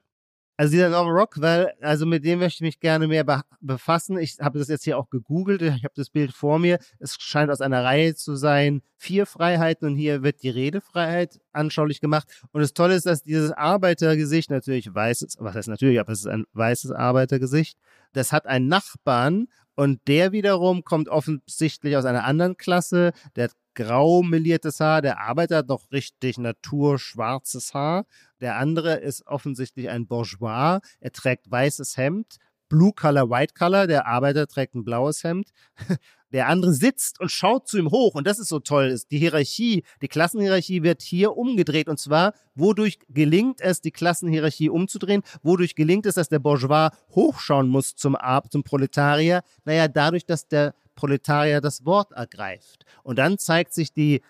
[0.57, 4.17] Also dieser Norman Rockwell, also mit dem möchte ich mich gerne mehr be befassen.
[4.17, 6.79] Ich habe das jetzt hier auch gegoogelt, ich habe das Bild vor mir.
[6.99, 11.99] Es scheint aus einer Reihe zu sein, vier Freiheiten und hier wird die Redefreiheit anschaulich
[11.99, 12.27] gemacht.
[12.53, 16.27] Und das Tolle ist, dass dieses Arbeitergesicht natürlich weißes, was heißt natürlich, aber es ist
[16.27, 17.77] ein weißes Arbeitergesicht.
[18.13, 23.11] Das hat einen Nachbarn und der wiederum kommt offensichtlich aus einer anderen Klasse.
[23.35, 28.05] Der hat grau meliertes Haar, der Arbeiter hat noch richtig naturschwarzes Haar.
[28.41, 30.79] Der andere ist offensichtlich ein Bourgeois.
[30.99, 32.37] Er trägt weißes Hemd.
[32.67, 33.87] Blue Color, White Color.
[33.87, 35.49] Der Arbeiter trägt ein blaues Hemd.
[36.31, 38.15] Der andere sitzt und schaut zu ihm hoch.
[38.15, 38.99] Und das ist so toll.
[39.09, 41.87] Die Hierarchie, die Klassenhierarchie wird hier umgedreht.
[41.87, 45.21] Und zwar, wodurch gelingt es, die Klassenhierarchie umzudrehen?
[45.43, 49.43] Wodurch gelingt es, dass der Bourgeois hochschauen muss zum, Ar zum Proletarier?
[49.63, 52.85] Naja, dadurch, dass der Proletarier das Wort ergreift.
[53.03, 54.21] Und dann zeigt sich die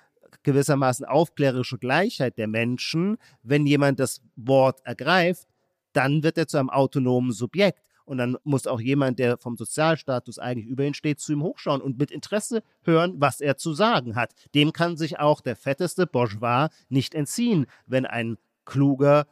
[0.43, 3.17] gewissermaßen aufklärerische Gleichheit der Menschen.
[3.43, 5.47] Wenn jemand das Wort ergreift,
[5.93, 7.81] dann wird er zu einem autonomen Subjekt.
[8.05, 11.81] Und dann muss auch jemand, der vom Sozialstatus eigentlich über ihn steht, zu ihm hochschauen
[11.81, 14.35] und mit Interesse hören, was er zu sagen hat.
[14.53, 19.25] Dem kann sich auch der fetteste Bourgeois nicht entziehen, wenn ein kluger,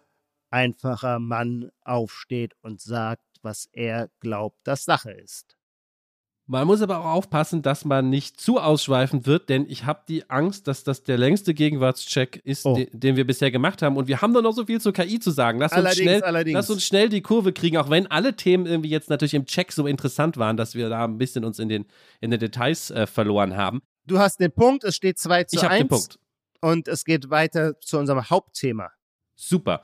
[0.50, 5.56] einfacher Mann aufsteht und sagt, was er glaubt, das Sache ist.
[6.45, 10.29] Man muss aber auch aufpassen, dass man nicht zu ausschweifend wird, denn ich habe die
[10.29, 12.75] Angst, dass das der längste Gegenwartscheck ist, Oh.
[12.75, 13.95] den, den wir bisher gemacht haben.
[13.95, 15.60] Und wir haben doch noch so viel zur KI zu sagen.
[15.60, 16.53] Lass uns, Allerdings, schnell, allerdings.
[16.56, 19.71] lass uns schnell die Kurve kriegen, auch wenn alle Themen irgendwie jetzt natürlich im Check
[19.71, 21.86] so interessant waren, dass wir da ein bisschen uns in den,
[22.19, 23.82] in den Details äh, verloren haben.
[24.06, 26.19] Du hast den Punkt, es steht 2 zu Ich habe 1 den Punkt.
[26.60, 28.91] und es geht weiter zu unserem Hauptthema.
[29.36, 29.82] Super.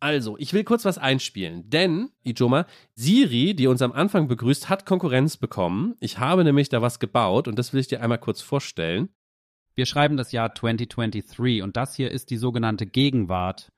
[0.00, 4.86] Also, ich will kurz was einspielen, denn, Ijoma, Siri, die uns am Anfang begrüßt, hat
[4.86, 5.94] Konkurrenz bekommen.
[6.00, 9.10] Ich habe nämlich da was gebaut und das will ich dir einmal kurz vorstellen.
[9.74, 13.70] Wir schreiben das Jahr 2023 und das hier ist die sogenannte Gegenwart.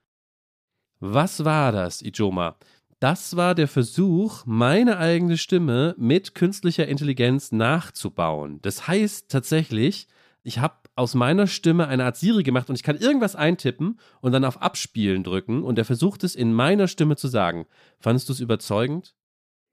[1.01, 2.57] Was war das, Ijoma?
[3.01, 8.61] Das war der Versuch, meine eigene Stimme mit künstlicher Intelligenz nachzubauen.
[8.63, 10.07] Das heißt tatsächlich,
[10.45, 14.33] ich habe aus meiner Stimme eine Art Siri gemacht und ich kann irgendwas eintippen und
[14.33, 17.67] dann auf Abspielen drücken und er versucht es in meiner Stimme zu sagen.
[17.99, 19.15] Fandest du es überzeugend?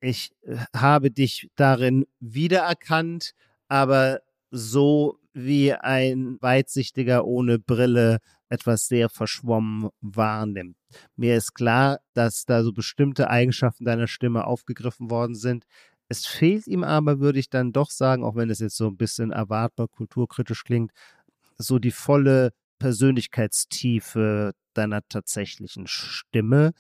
[0.02, 3.34] Ich äh, habe dich darin wiedererkannt,
[3.68, 10.76] aber so wie ein Weitsichtiger ohne Brille etwas sehr verschwommen wahrnimmt.
[11.16, 15.66] Mir ist klar, dass da so bestimmte Eigenschaften deiner Stimme aufgegriffen worden sind.
[16.10, 18.98] Es fehlt ihm aber, würde ich dann doch sagen, auch wenn es jetzt so ein
[18.98, 20.92] bisschen erwartbar kulturkritisch klingt,
[21.58, 26.72] so die volle Persönlichkeitstiefe deiner tatsächlichen Stimme.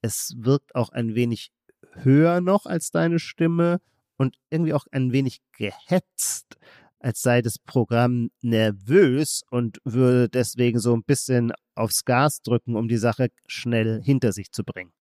[0.00, 1.50] Es wirkt auch ein wenig
[1.92, 3.80] höher noch als deine Stimme
[4.16, 6.56] und irgendwie auch ein wenig gehetzt
[7.00, 12.88] als sei das Programm nervös und würde deswegen so ein bisschen aufs Gas drücken, um
[12.88, 14.92] die Sache schnell hinter sich zu bringen.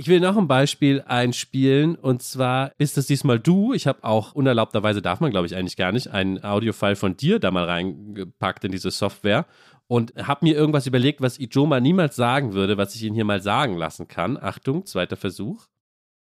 [0.00, 3.72] Ich will noch ein Beispiel einspielen und zwar ist es diesmal du.
[3.72, 7.40] Ich habe auch unerlaubterweise, darf man glaube ich eigentlich gar nicht, einen Audiofile von dir
[7.40, 9.44] da mal reingepackt in diese Software
[9.88, 13.42] und habe mir irgendwas überlegt, was Ijoma niemals sagen würde, was ich ihn hier mal
[13.42, 14.36] sagen lassen kann.
[14.40, 15.66] Achtung, zweiter Versuch.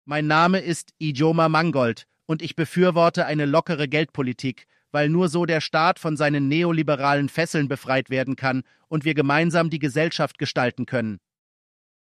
[0.03, 5.62] Mein Name ist Ijoma Mangold und ich befürworte eine lockere Geldpolitik weil nur so der
[5.62, 11.19] Staat von seinen neoliberalen Fesseln befreit werden kann und wir gemeinsam die Gesellschaft gestalten können.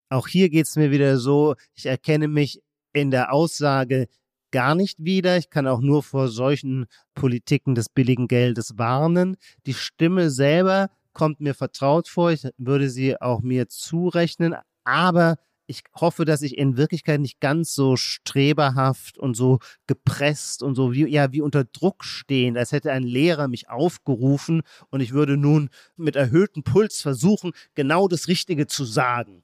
[0.08, 2.60] Auch hier geht es mir wieder so, ich erkenne mich
[2.92, 4.06] in der Aussage
[4.50, 5.36] gar nicht wieder.
[5.36, 9.36] Ich kann auch nur vor solchen Politiken des billigen Geldes warnen.
[9.66, 12.30] Die Stimme selber kommt mir vertraut vor.
[12.30, 14.54] Ich würde sie auch mir zurechnen.
[14.84, 20.74] Aber ich hoffe, dass ich in Wirklichkeit nicht ganz so streberhaft und so gepresst und
[20.76, 25.12] so wie, ja, wie unter Druck stehen, als hätte ein Lehrer mich aufgerufen und ich
[25.12, 29.42] würde nun mit erhöhtem Puls versuchen, genau das Richtige zu sagen.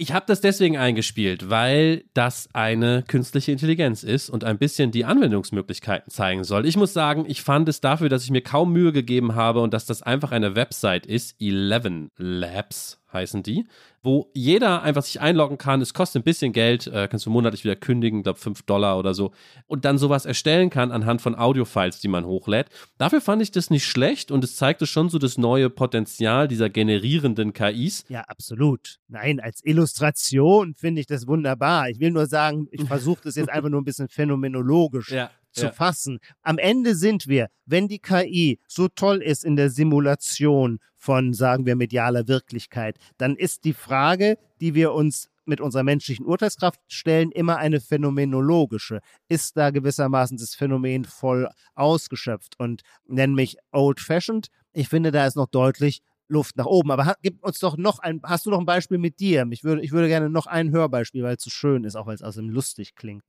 [0.00, 5.04] Ich habe das deswegen eingespielt, weil das eine künstliche Intelligenz ist und ein bisschen die
[5.04, 6.64] Anwendungsmöglichkeiten zeigen soll.
[6.64, 9.74] Ich muss sagen, ich fand es dafür, dass ich mir kaum Mühe gegeben habe und
[9.74, 13.66] dass das einfach eine Website ist, 11 Labs heißen die,
[14.02, 15.80] wo jeder einfach sich einloggen kann.
[15.80, 19.14] Es kostet ein bisschen Geld, äh, kannst du monatlich wieder kündigen, glaube 5 Dollar oder
[19.14, 19.32] so.
[19.66, 22.68] Und dann sowas erstellen kann anhand von Audiofiles, die man hochlädt.
[22.98, 26.70] Dafür fand ich das nicht schlecht und es zeigte schon so das neue Potenzial dieser
[26.70, 28.04] generierenden KIs.
[28.08, 28.98] Ja, absolut.
[29.08, 31.88] Nein, als Illustration finde ich das wunderbar.
[31.88, 35.66] Ich will nur sagen, ich versuche das jetzt einfach nur ein bisschen phänomenologisch ja zu
[35.66, 35.72] ja.
[35.72, 36.18] fassen.
[36.42, 41.66] Am Ende sind wir, wenn die KI so toll ist in der Simulation von, sagen
[41.66, 47.32] wir, medialer Wirklichkeit, dann ist die Frage, die wir uns mit unserer menschlichen Urteilskraft stellen,
[47.32, 49.00] immer eine phänomenologische.
[49.28, 54.48] Ist da gewissermaßen das Phänomen voll ausgeschöpft und nenne mich old-fashioned?
[54.72, 56.90] Ich finde, da ist noch deutlich Luft nach oben.
[56.90, 59.46] Aber gib uns doch noch ein, hast du noch ein Beispiel mit dir?
[59.50, 62.14] Ich würde, ich würde gerne noch ein Hörbeispiel, weil es so schön ist, auch weil
[62.14, 63.24] es außerdem lustig klingt.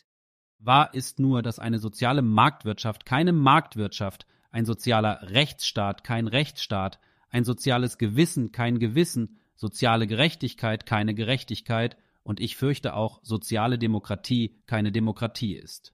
[0.64, 7.44] Wahr ist nur, dass eine soziale Marktwirtschaft keine Marktwirtschaft, ein sozialer Rechtsstaat kein Rechtsstaat, ein
[7.44, 14.92] soziales Gewissen kein Gewissen, soziale Gerechtigkeit keine Gerechtigkeit und ich fürchte auch soziale Demokratie keine
[14.92, 15.94] Demokratie ist.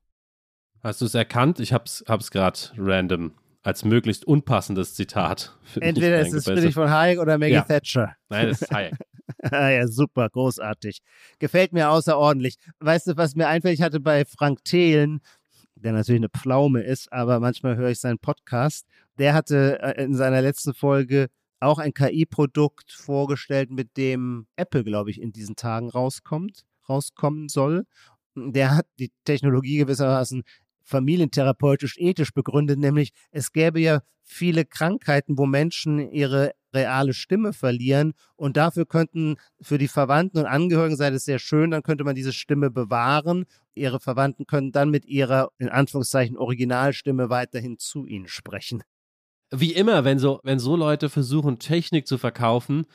[0.81, 1.59] Hast du es erkannt?
[1.59, 5.57] Ich hab's, hab's gerade random als möglichst unpassendes Zitat.
[5.79, 7.63] Entweder ist es Friedrich von Hayek oder Maggie ja.
[7.63, 8.15] Thatcher.
[8.29, 8.93] Nein, das ist Hayek.
[9.51, 10.99] ah, ja, super, großartig.
[11.39, 12.55] Gefällt mir außerordentlich.
[12.79, 13.75] Weißt du, was mir einfällt?
[13.75, 15.21] Ich hatte bei Frank Thelen,
[15.75, 18.87] der natürlich eine Pflaume ist, aber manchmal höre ich seinen Podcast
[19.17, 21.27] der hatte äh, in seiner letzten Folge
[21.59, 27.85] auch ein KI-Produkt vorgestellt, mit dem Apple, glaube ich, in diesen Tagen rauskommt, rauskommen soll.
[28.35, 30.43] Der hat die Technologie gewissermaßen
[30.87, 38.13] familientherapeutisch ethisch begründet, nämlich es gäbe ja viele Krankheiten, wo Menschen ihre reale Stimme verlieren
[38.35, 42.15] und dafür könnten für die Verwandten und Angehörigen sei es sehr schön, dann könnte man
[42.15, 43.45] diese Stimme bewahren.
[43.73, 48.83] Ihre Verwandten können dann mit ihrer in Anführungszeichen Originalstimme weiterhin zu ihnen sprechen
[49.51, 52.85] wie immer, wenn so, wenn so Leute versuchen, Technik zu verkaufen,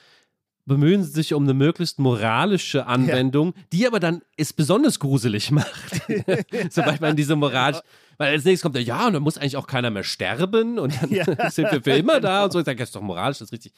[0.64, 3.62] bemühen sie sich um eine möglichst moralische Anwendung, ja.
[3.72, 6.02] die aber dann es besonders gruselig macht.
[6.70, 7.80] Sobald man diese moralisch,
[8.18, 11.00] weil als nächstes kommt der, ja, und dann muss eigentlich auch keiner mehr sterben und
[11.02, 11.24] dann ja.
[11.50, 12.60] sind wir für immer da und so.
[12.60, 13.72] Ich sage, das ist doch moralisch, das ist richtig.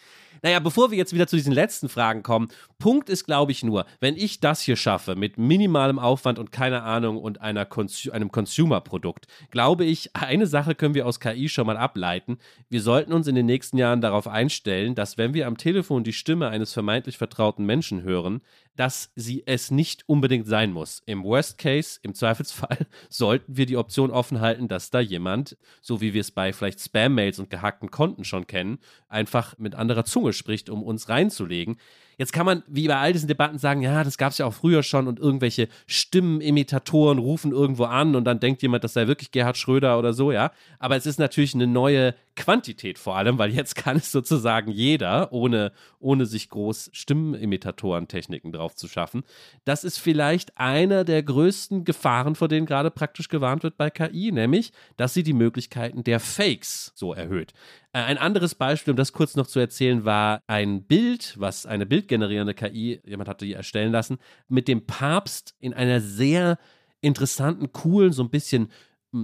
[0.45, 3.87] Naja, bevor wir jetzt wieder zu diesen letzten Fragen kommen, Punkt ist, glaube ich, nur,
[4.01, 8.31] wenn ich das hier schaffe, mit minimalem Aufwand und keine Ahnung und einer Cons einem
[8.31, 12.37] Consumer-Produkt, glaube ich, eine Sache können wir aus KI schon mal ableiten.
[12.69, 16.13] Wir sollten uns in den nächsten Jahren darauf einstellen, dass wenn wir am Telefon die
[16.13, 18.43] Stimme eines vermeintlich vertrauten Menschen hören,
[18.77, 21.03] dass sie es nicht unbedingt sein muss.
[21.07, 26.03] Im Worst Case, im Zweifelsfall, sollten wir die Option offen halten, dass da jemand, so
[26.03, 28.79] wie wir es bei vielleicht Spam-Mails und gehackten Konten schon kennen,
[29.09, 31.79] einfach mit anderer Zunge spricht, um uns reinzulegen.
[32.19, 34.55] Jetzt kann man, wie bei all diesen Debatten, sagen, ja, das gab es ja auch
[34.55, 39.31] früher schon und irgendwelche Stimmenimitatoren rufen irgendwo an und dann denkt jemand, das sei wirklich
[39.31, 40.53] Gerhard Schröder oder so, ja.
[40.79, 45.33] Aber es ist natürlich eine neue Quantität vor allem, weil jetzt kann es sozusagen jeder,
[45.33, 49.23] ohne, ohne sich groß Stimmenimitatoren-Techniken drauf zu schaffen.
[49.65, 54.33] Das ist vielleicht einer der größten Gefahren, vor denen gerade praktisch gewarnt wird bei KI,
[54.33, 57.53] nämlich, dass sie die Möglichkeiten der Fakes so erhöht.
[57.93, 61.87] Äh, ein anderes Beispiel, um das kurz noch zu erzählen, war ein Bild, was eine
[62.05, 66.59] bildgenerierende KI, jemand hatte die erstellen lassen, mit dem Papst in einer sehr
[67.01, 68.69] interessanten, coolen, so ein bisschen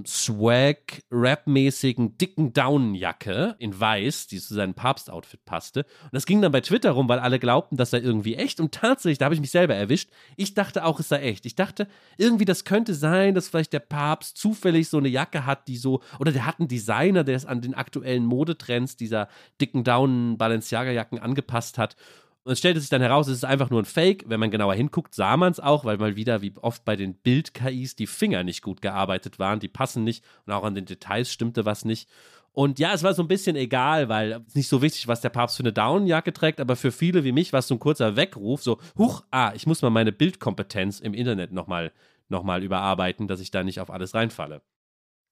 [0.05, 5.81] Swag-Rap-mäßigen dicken Daunenjacke in weiß, die zu seinem Papst-Outfit passte.
[6.03, 8.61] Und das ging dann bei Twitter rum, weil alle glaubten, das sei irgendwie echt.
[8.61, 10.09] Und tatsächlich, da habe ich mich selber erwischt.
[10.37, 11.45] Ich dachte auch, es sei echt.
[11.45, 15.67] Ich dachte, irgendwie, das könnte sein, dass vielleicht der Papst zufällig so eine Jacke hat,
[15.67, 19.27] die so, oder der hat einen Designer, der es an den aktuellen Modetrends dieser
[19.59, 21.97] dicken Daunen-Balenciaga-Jacken angepasst hat.
[22.43, 24.25] Und es stellte sich dann heraus, es ist einfach nur ein Fake.
[24.27, 27.13] Wenn man genauer hinguckt, sah man es auch, weil mal wieder, wie oft bei den
[27.13, 31.31] Bild-KIs, die Finger nicht gut gearbeitet waren, die passen nicht und auch an den Details
[31.31, 32.09] stimmte was nicht.
[32.53, 35.55] Und ja, es war so ein bisschen egal, weil nicht so wichtig, was der Papst
[35.55, 38.61] für eine Downjacke trägt, aber für viele wie mich war es so ein kurzer Weckruf,
[38.61, 41.93] so, huch, ah, ich muss mal meine Bildkompetenz im Internet nochmal
[42.27, 44.61] noch mal überarbeiten, dass ich da nicht auf alles reinfalle.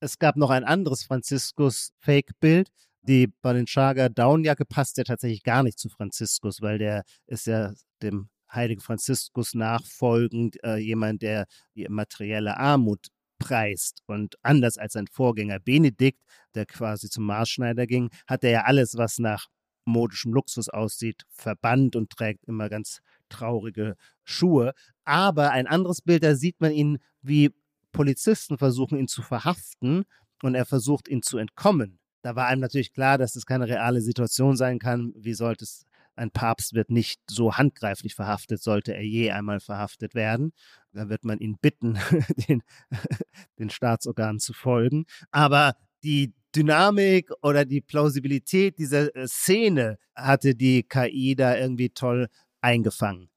[0.00, 2.70] Es gab noch ein anderes Franziskus-Fake-Bild,
[3.02, 8.28] die Balenciaga Downjacke passt ja tatsächlich gar nicht zu Franziskus, weil der ist ja dem
[8.52, 13.08] heiligen Franziskus nachfolgend äh, jemand, der die materielle Armut
[13.38, 14.02] preist.
[14.06, 16.22] Und anders als sein Vorgänger Benedikt,
[16.54, 19.46] der quasi zum Maßschneider ging, hat er ja alles, was nach
[19.84, 24.72] modischem Luxus aussieht, verbannt und trägt immer ganz traurige Schuhe.
[25.04, 27.50] Aber ein anderes Bild, da sieht man ihn, wie
[27.92, 30.04] Polizisten versuchen, ihn zu verhaften
[30.42, 31.99] und er versucht, ihn zu entkommen.
[32.22, 35.12] Da war einem natürlich klar, dass das keine reale Situation sein kann.
[35.16, 40.14] Wie sollte es, ein Papst wird nicht so handgreiflich verhaftet, sollte er je einmal verhaftet
[40.14, 40.52] werden.
[40.92, 41.98] Da wird man ihn bitten,
[42.48, 42.62] den,
[43.58, 45.06] den Staatsorganen zu folgen.
[45.30, 52.28] Aber die Dynamik oder die Plausibilität dieser äh, Szene hatte die KI da irgendwie toll
[52.60, 53.30] eingefangen.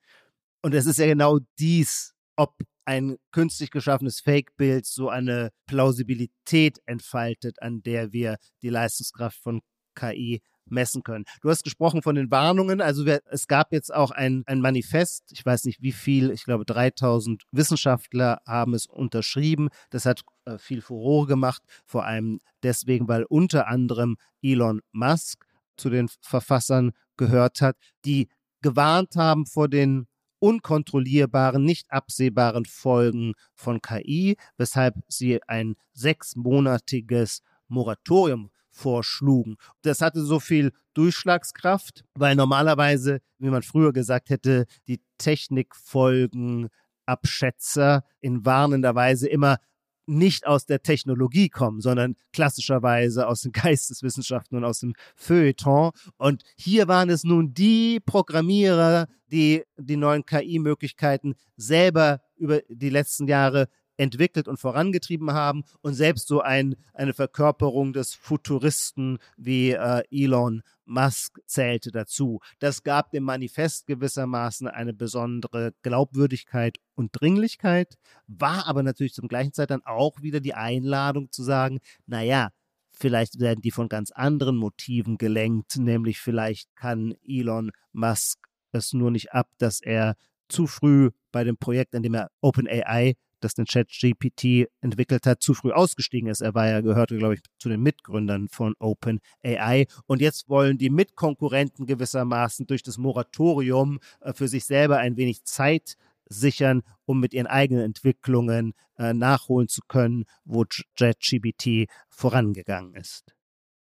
[0.62, 7.62] Und es ist ja genau dies, ob ein künstlich geschaffenes Fake-Bild so eine Plausibilität entfaltet,
[7.62, 9.62] an der wir die Leistungskraft von
[9.96, 11.26] KI messen können.
[11.42, 12.82] Du hast gesprochen von den Warnungen.
[12.82, 15.26] Also wir, es gab jetzt auch ein, ein Manifest.
[15.32, 16.32] Ich weiß nicht wie viel.
[16.32, 19.70] Ich glaube 3000 Wissenschaftler haben es unterschrieben.
[19.90, 21.62] Das hat äh, viel Furore gemacht.
[21.86, 25.46] Vor allem deswegen, weil unter anderem Elon Musk
[25.78, 28.30] zu den Verfassern gehört hat, die
[28.62, 30.08] gewarnt haben vor den
[30.44, 39.56] unkontrollierbaren, nicht absehbaren Folgen von KI, weshalb sie ein sechsmonatiges Moratorium vorschlugen.
[39.84, 48.46] Das hatte so viel Durchschlagskraft, weil normalerweise, wie man früher gesagt hätte, die Technikfolgenabschätzer in
[48.46, 49.60] warnender Weise immer
[50.06, 55.92] nicht aus der Technologie kommen, sondern klassischerweise aus den Geisteswissenschaften und aus dem Feuilleton.
[56.18, 63.28] Und hier waren es nun die Programmierer, die die neuen KI-Möglichkeiten selber über die letzten
[63.28, 70.04] Jahre entwickelt und vorangetrieben haben und selbst so ein, eine Verkörperung des Futuristen wie äh,
[70.12, 72.40] Elon Musk zählte dazu.
[72.60, 79.54] Das gab dem Manifest gewissermaßen eine besondere Glaubwürdigkeit und Dringlichkeit, war aber natürlich zum gleichen
[79.54, 82.50] Zeit dann auch wieder die Einladung zu sagen, naja,
[82.92, 88.40] vielleicht werden die von ganz anderen Motiven gelenkt, nämlich vielleicht kann Elon Musk
[88.72, 90.16] es nur nicht ab, dass er
[90.48, 95.54] zu früh bei dem Projekt, an dem er OpenAI das den ChatGPT entwickelt hat, zu
[95.54, 96.42] früh ausgestiegen ist.
[96.42, 99.88] Er war ja, gehörte, glaube ich, zu den Mitgründern von OpenAI.
[100.06, 105.44] Und jetzt wollen die Mitkonkurrenten gewissermaßen durch das Moratorium äh, für sich selber ein wenig
[105.44, 110.66] Zeit sichern, um mit ihren eigenen Entwicklungen äh, nachholen zu können, wo
[110.98, 113.34] ChatGPT vorangegangen ist.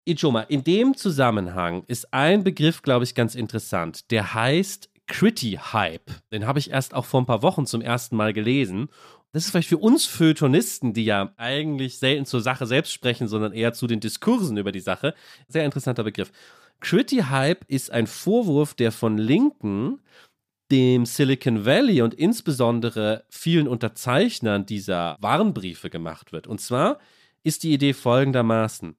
[0.05, 4.09] Ijoma, in dem Zusammenhang ist ein Begriff, glaube ich, ganz interessant.
[4.09, 6.11] Der heißt Critty Hype.
[6.31, 8.89] Den habe ich erst auch vor ein paar Wochen zum ersten Mal gelesen
[9.33, 13.53] das ist vielleicht für uns Feuilletonisten, die ja eigentlich selten zur Sache selbst sprechen, sondern
[13.53, 15.13] eher zu den Diskursen über die Sache,
[15.47, 16.31] sehr interessanter Begriff.
[16.79, 19.99] Critty Hype ist ein Vorwurf, der von Linken
[20.71, 26.47] dem Silicon Valley und insbesondere vielen Unterzeichnern dieser Warnbriefe gemacht wird.
[26.47, 26.99] Und zwar
[27.43, 28.95] ist die Idee folgendermaßen.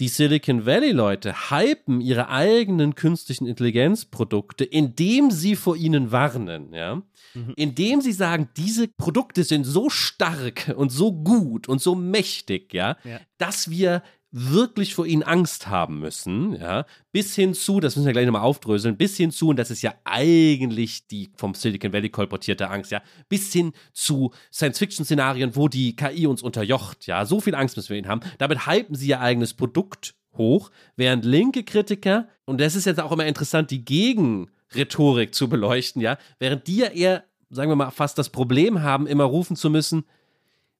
[0.00, 7.02] Die Silicon Valley-Leute hypen ihre eigenen künstlichen Intelligenzprodukte, indem sie vor ihnen warnen, ja.
[7.34, 7.54] Mhm.
[7.56, 12.96] Indem sie sagen, diese Produkte sind so stark und so gut und so mächtig, ja,
[13.04, 13.20] ja.
[13.38, 14.02] dass wir
[14.32, 18.42] wirklich vor ihnen Angst haben müssen, ja, bis hin zu, das müssen wir gleich nochmal
[18.42, 22.90] aufdröseln, bis hin zu, und das ist ja eigentlich die vom Silicon Valley kolportierte Angst,
[22.90, 27.90] ja, bis hin zu Science-Fiction-Szenarien, wo die KI uns unterjocht, ja, so viel Angst müssen
[27.90, 28.22] wir ihnen haben.
[28.38, 33.12] Damit hypen sie ihr eigenes Produkt hoch, während linke Kritiker, und das ist jetzt auch
[33.12, 38.16] immer interessant, die Gegenrhetorik zu beleuchten, ja, während die ja eher, sagen wir mal, fast
[38.16, 40.04] das Problem haben, immer rufen zu müssen,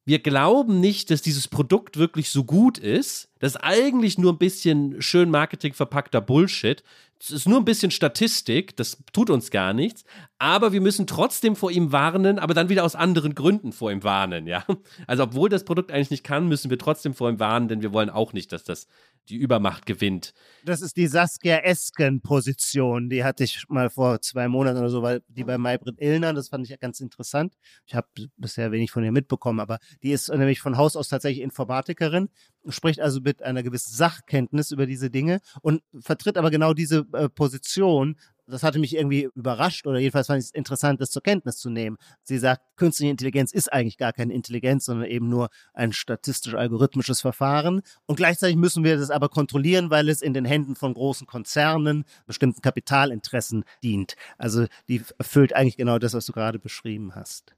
[0.05, 3.28] wir glauben nicht, dass dieses Produkt wirklich so gut ist.
[3.38, 6.82] Das ist eigentlich nur ein bisschen schön Marketing verpackter Bullshit.
[7.20, 10.05] Es ist nur ein bisschen Statistik, das tut uns gar nichts.
[10.38, 14.03] Aber wir müssen trotzdem vor ihm warnen, aber dann wieder aus anderen Gründen vor ihm
[14.03, 14.64] warnen, ja.
[15.07, 17.92] Also, obwohl das Produkt eigentlich nicht kann, müssen wir trotzdem vor ihm warnen, denn wir
[17.92, 18.88] wollen auch nicht, dass das
[19.28, 20.32] die Übermacht gewinnt.
[20.64, 23.08] Das ist die Saskia-Esken-Position.
[23.08, 26.48] Die hatte ich mal vor zwei Monaten oder so, weil die bei Maybrit Illner, das
[26.48, 27.54] fand ich ganz interessant.
[27.86, 31.42] Ich habe bisher wenig von ihr mitbekommen, aber die ist nämlich von Haus aus tatsächlich
[31.42, 32.28] Informatikerin,
[32.68, 37.28] spricht also mit einer gewissen Sachkenntnis über diese Dinge und vertritt aber genau diese äh,
[37.28, 38.16] Position,
[38.53, 41.70] das hatte mich irgendwie überrascht oder jedenfalls fand ich es interessant, das zur Kenntnis zu
[41.70, 41.96] nehmen.
[42.22, 47.82] Sie sagt, künstliche Intelligenz ist eigentlich gar keine Intelligenz, sondern eben nur ein statistisch-algorithmisches Verfahren.
[48.07, 52.05] Und gleichzeitig müssen wir das aber kontrollieren, weil es in den Händen von großen Konzernen,
[52.26, 54.14] bestimmten Kapitalinteressen dient.
[54.38, 57.55] Also die erfüllt eigentlich genau das, was du gerade beschrieben hast.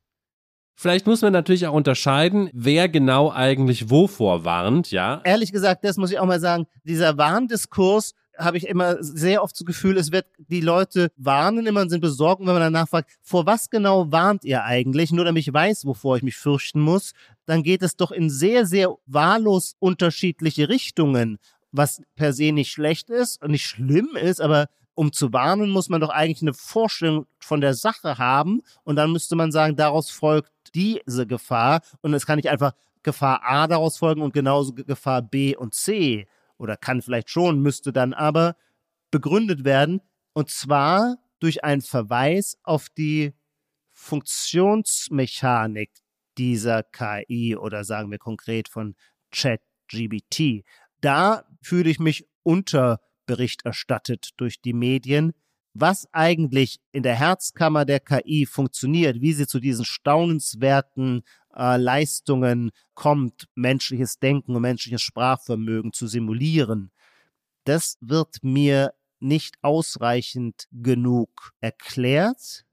[0.77, 5.21] Vielleicht muss man natürlich auch unterscheiden, wer genau eigentlich wovor warnt, ja.
[5.25, 9.59] Ehrlich gesagt, das muss ich auch mal sagen, dieser Warndiskurs habe ich immer sehr oft
[9.59, 13.11] das Gefühl, es wird die Leute warnen immer und sind besorgt, wenn man danach fragt,
[13.23, 15.13] vor was genau warnt ihr eigentlich?
[15.13, 17.13] Nur damit ich weiß, wovor ich mich fürchten muss,
[17.47, 21.39] dann geht es doch in sehr, sehr wahllos unterschiedliche Richtungen,
[21.73, 25.89] was per se nicht schlecht ist und nicht schlimm ist, aber um zu warnen, muss
[25.89, 28.63] man doch eigentlich eine Vorstellung von der Sache haben.
[28.85, 31.81] Und dann müsste man sagen, daraus folgt diese Gefahr.
[32.01, 36.27] Und es kann nicht einfach Gefahr A daraus folgen und genauso Gefahr B und C
[36.59, 38.57] oder kann vielleicht schon, müsste dann aber
[39.11, 40.01] begründet werden,
[40.33, 43.35] und zwar durch einen Verweis auf die
[43.93, 45.91] Funktionsmechanik
[46.37, 48.97] dieser KI oder sagen wir konkret von
[49.31, 50.65] ChatGBT.
[51.01, 55.33] Da fühle ich mich unterberichterstattet durch die Medien,
[55.75, 61.23] was eigentlich in der Herzkammer der KI funktioniert, wie sie zu diesen staunenswerten
[61.57, 66.91] äh, Leistungen kommt, menschliches Denken und menschliches Sprachvermögen zu simulieren,
[67.65, 72.65] das wird mir nicht ausreichend genug erklärt.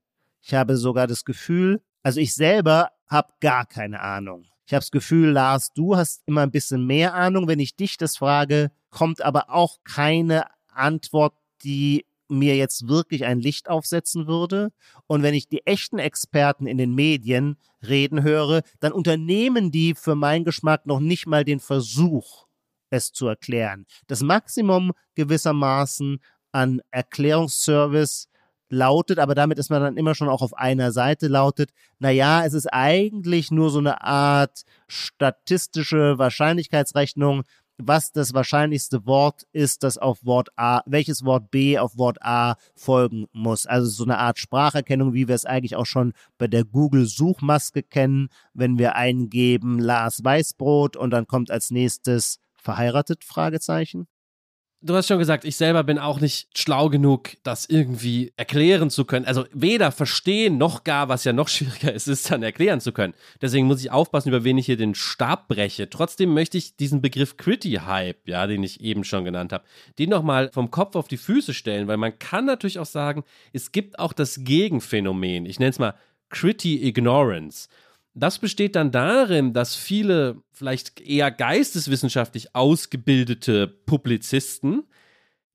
[0.41, 4.45] Ich habe sogar das Gefühl, also ich selber habe gar keine Ahnung.
[4.65, 7.47] Ich habe das Gefühl, Lars, du hast immer ein bisschen mehr Ahnung.
[7.47, 12.05] Wenn ich dich das frage, kommt aber auch keine Antwort, die
[12.37, 14.71] mir jetzt wirklich ein Licht aufsetzen würde.
[15.07, 17.57] Und wenn ich die echten Experten in den Medien
[17.87, 22.47] reden höre, dann unternehmen die für meinen Geschmack noch nicht mal den Versuch,
[22.89, 23.85] es zu erklären.
[24.07, 26.19] Das Maximum gewissermaßen
[26.51, 28.27] an Erklärungsservice
[28.71, 32.53] lautet, aber damit ist man dann immer schon auch auf einer Seite lautet, naja, es
[32.53, 37.43] ist eigentlich nur so eine Art statistische Wahrscheinlichkeitsrechnung,
[37.83, 42.55] was das wahrscheinlichste Wort ist, das auf Wort A, welches Wort B auf Wort A
[42.75, 43.65] folgen muss.
[43.65, 48.29] Also so eine Art Spracherkennung, wie wir es eigentlich auch schon bei der Google-Suchmaske kennen,
[48.53, 53.23] wenn wir eingeben Lars Weißbrot und dann kommt als nächstes verheiratet?
[53.23, 54.07] Fragezeichen
[54.81, 59.05] du hast schon gesagt, ich selber bin auch nicht schlau genug, das irgendwie erklären zu
[59.05, 59.25] können.
[59.25, 63.13] Also weder verstehen noch gar, was ja noch schwieriger ist, ist dann erklären zu können.
[63.41, 65.89] Deswegen muss ich aufpassen, über wen ich hier den Stab breche.
[65.89, 69.63] Trotzdem möchte ich diesen Begriff Critty-Hype, ja, den ich eben schon genannt habe,
[69.99, 73.23] den nochmal vom Kopf auf die Füße stellen, weil man kann natürlich auch sagen,
[73.53, 75.45] es gibt auch das Gegenphänomen.
[75.45, 75.95] Ich nenne es mal
[76.29, 77.67] Critty Ignorance.
[78.13, 84.83] Das besteht dann darin, dass viele vielleicht eher geisteswissenschaftlich ausgebildete Publizisten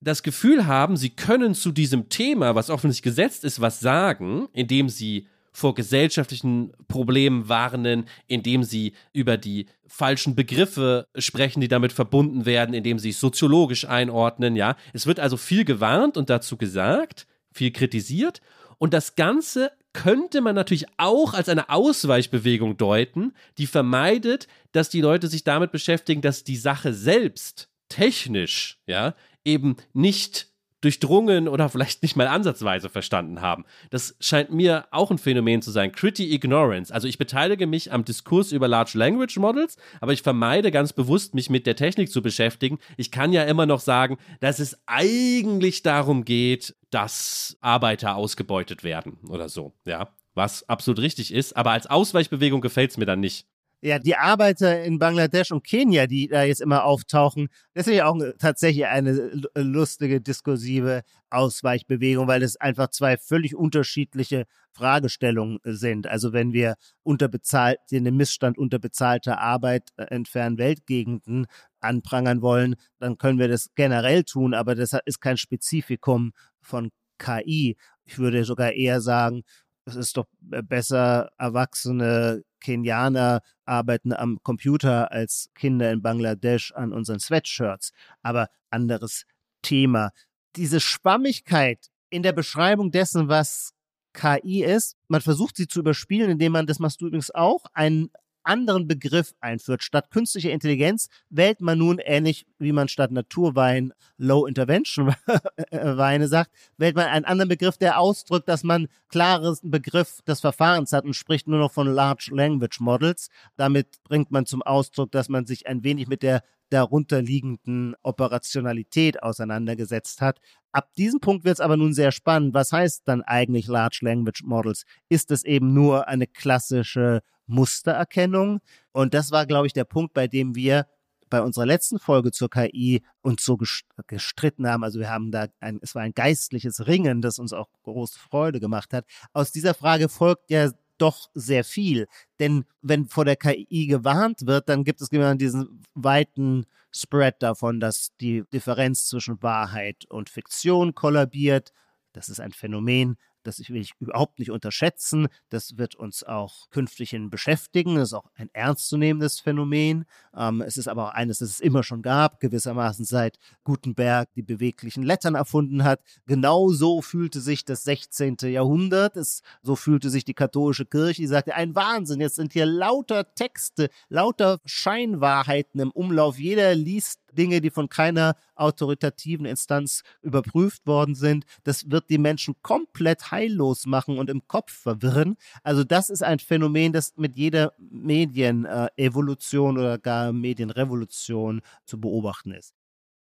[0.00, 4.88] das Gefühl haben, sie können zu diesem Thema, was offensichtlich gesetzt ist, was sagen, indem
[4.88, 12.44] sie vor gesellschaftlichen Problemen warnen, indem sie über die falschen Begriffe sprechen, die damit verbunden
[12.44, 14.76] werden, indem sie soziologisch einordnen, ja.
[14.92, 18.42] Es wird also viel gewarnt und dazu gesagt, viel kritisiert
[18.76, 25.00] und das Ganze könnte man natürlich auch als eine Ausweichbewegung deuten, die vermeidet, dass die
[25.00, 30.48] Leute sich damit beschäftigen, dass die Sache selbst technisch, ja, eben nicht
[30.86, 33.64] durchdrungen oder vielleicht nicht mal ansatzweise verstanden haben.
[33.90, 35.90] Das scheint mir auch ein Phänomen zu sein.
[35.90, 36.94] Critty Ignorance.
[36.94, 41.34] Also ich beteilige mich am Diskurs über Large Language Models, aber ich vermeide ganz bewusst,
[41.34, 42.78] mich mit der Technik zu beschäftigen.
[42.96, 49.18] Ich kann ja immer noch sagen, dass es eigentlich darum geht, dass Arbeiter ausgebeutet werden
[49.28, 50.08] oder so, ja.
[50.34, 53.46] Was absolut richtig ist, aber als Ausweichbewegung gefällt es mir dann nicht.
[53.86, 58.06] Ja, die Arbeiter in Bangladesch und Kenia, die da jetzt immer auftauchen, das ist ja
[58.06, 59.12] auch tatsächlich eine
[59.54, 66.08] lustige, diskursive Ausweichbewegung, weil es einfach zwei völlig unterschiedliche Fragestellungen sind.
[66.08, 66.74] Also wenn wir
[67.04, 71.46] unterbezahlt, den Missstand unterbezahlter Arbeit in fernen Weltgegenden
[71.78, 77.76] anprangern wollen, dann können wir das generell tun, aber das ist kein Spezifikum von KI.
[78.04, 79.42] Ich würde sogar eher sagen,
[79.86, 87.20] es ist doch besser, erwachsene Kenianer arbeiten am Computer als Kinder in Bangladesch an unseren
[87.20, 87.92] Sweatshirts.
[88.22, 89.24] Aber anderes
[89.62, 90.10] Thema.
[90.56, 93.72] Diese Schwammigkeit in der Beschreibung dessen, was
[94.12, 98.10] KI ist, man versucht sie zu überspielen, indem man, das machst du übrigens auch, einen
[98.46, 99.82] anderen Begriff einführt.
[99.82, 105.14] Statt künstlicher Intelligenz wählt man nun ähnlich wie man statt Naturwein Low Intervention
[105.70, 110.92] Weine sagt, wählt man einen anderen Begriff, der ausdrückt, dass man klares Begriff des Verfahrens
[110.92, 113.28] hat und spricht nur noch von Large Language Models.
[113.56, 120.20] Damit bringt man zum Ausdruck, dass man sich ein wenig mit der darunterliegenden Operationalität auseinandergesetzt
[120.20, 120.40] hat.
[120.72, 122.54] Ab diesem Punkt wird es aber nun sehr spannend.
[122.54, 124.84] Was heißt dann eigentlich Large Language Models?
[125.08, 128.60] Ist es eben nur eine klassische Mustererkennung.
[128.92, 130.86] Und das war, glaube ich, der Punkt, bei dem wir
[131.28, 133.58] bei unserer letzten Folge zur KI uns so
[134.06, 134.84] gestritten haben.
[134.84, 138.60] Also wir haben da ein, es war ein geistliches Ringen, das uns auch große Freude
[138.60, 139.06] gemacht hat.
[139.32, 142.06] Aus dieser Frage folgt ja doch sehr viel.
[142.38, 147.80] Denn wenn vor der KI gewarnt wird, dann gibt es immer diesen weiten Spread davon,
[147.80, 151.72] dass die Differenz zwischen Wahrheit und Fiktion kollabiert.
[152.12, 153.16] Das ist ein Phänomen,
[153.46, 155.28] das will ich überhaupt nicht unterschätzen.
[155.48, 157.96] Das wird uns auch künftighin beschäftigen.
[157.96, 160.04] Das ist auch ein ernstzunehmendes Phänomen.
[160.36, 164.42] Ähm, es ist aber auch eines, das es immer schon gab, gewissermaßen seit Gutenberg die
[164.42, 166.00] beweglichen Lettern erfunden hat.
[166.26, 168.36] Genau so fühlte sich das 16.
[168.42, 169.16] Jahrhundert.
[169.16, 171.22] Es, so fühlte sich die katholische Kirche.
[171.22, 176.38] Die sagte, ein Wahnsinn, jetzt sind hier lauter Texte, lauter Scheinwahrheiten im Umlauf.
[176.38, 181.44] Jeder liest Dinge, die von keiner autoritativen Instanz überprüft worden sind.
[181.64, 185.36] Das wird die Menschen komplett heillos machen und im Kopf verwirren.
[185.62, 192.74] Also das ist ein Phänomen, das mit jeder Medienevolution oder gar Medienrevolution zu beobachten ist.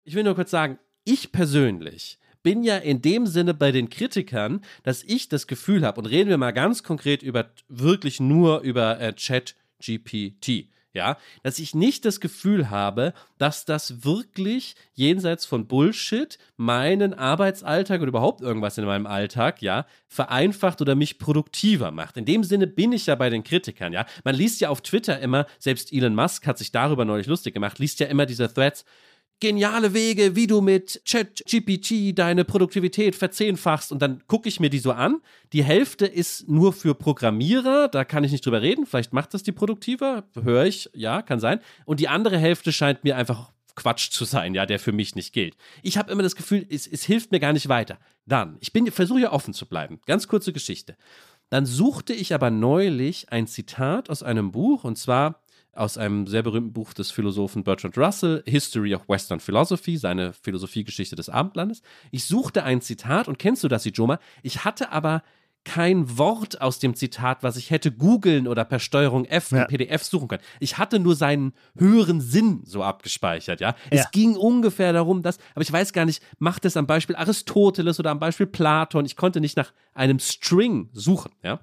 [0.04, 4.60] Ich will nur kurz sagen, ich persönlich bin ja in dem Sinne bei den Kritikern,
[4.82, 9.00] dass ich das Gefühl habe, und reden wir mal ganz konkret über wirklich nur über
[9.00, 15.66] äh, Chat GPT ja, dass ich nicht das Gefühl habe, dass das wirklich jenseits von
[15.66, 22.16] Bullshit meinen Arbeitsalltag oder überhaupt irgendwas in meinem Alltag, ja, vereinfacht oder mich produktiver macht.
[22.16, 24.07] In dem Sinne bin ich ja bei den Kritikern, ja.
[24.24, 27.78] Man liest ja auf Twitter immer, selbst Elon Musk hat sich darüber neulich lustig gemacht,
[27.78, 28.84] liest ja immer diese Threads,
[29.41, 33.93] geniale Wege, wie du mit ChatGPT deine Produktivität verzehnfachst.
[33.93, 35.20] Und dann gucke ich mir die so an.
[35.53, 38.87] Die Hälfte ist nur für Programmierer, da kann ich nicht drüber reden.
[38.87, 41.61] Vielleicht macht das die produktiver, höre ich, ja, kann sein.
[41.85, 45.32] Und die andere Hälfte scheint mir einfach Quatsch zu sein, ja, der für mich nicht
[45.32, 45.57] gilt.
[45.82, 47.99] Ich habe immer das Gefühl, es, es hilft mir gar nicht weiter.
[48.26, 50.01] Dann, ich versuche ja offen zu bleiben.
[50.07, 50.97] Ganz kurze Geschichte.
[51.51, 55.43] Dann suchte ich aber neulich ein Zitat aus einem Buch, und zwar
[55.77, 61.16] aus einem sehr berühmten Buch des Philosophen Bertrand Russell, History of Western Philosophy, seine Philosophiegeschichte
[61.16, 61.83] des Abendlandes.
[62.11, 64.18] Ich suchte ein Zitat und kennst du das, Ijoma?
[64.43, 65.22] Ich hatte aber
[65.64, 69.64] kein Wort aus dem Zitat, was ich hätte googeln oder per Steuerung F ja.
[69.64, 70.43] PDF suchen können.
[70.61, 73.68] Ich hatte nur seinen höheren Sinn so abgespeichert, ja?
[73.68, 73.75] ja.
[73.91, 77.99] Es ging ungefähr darum, dass, aber ich weiß gar nicht, macht es am Beispiel Aristoteles
[77.99, 79.07] oder am Beispiel Platon.
[79.07, 81.61] Ich konnte nicht nach einem String suchen, ja?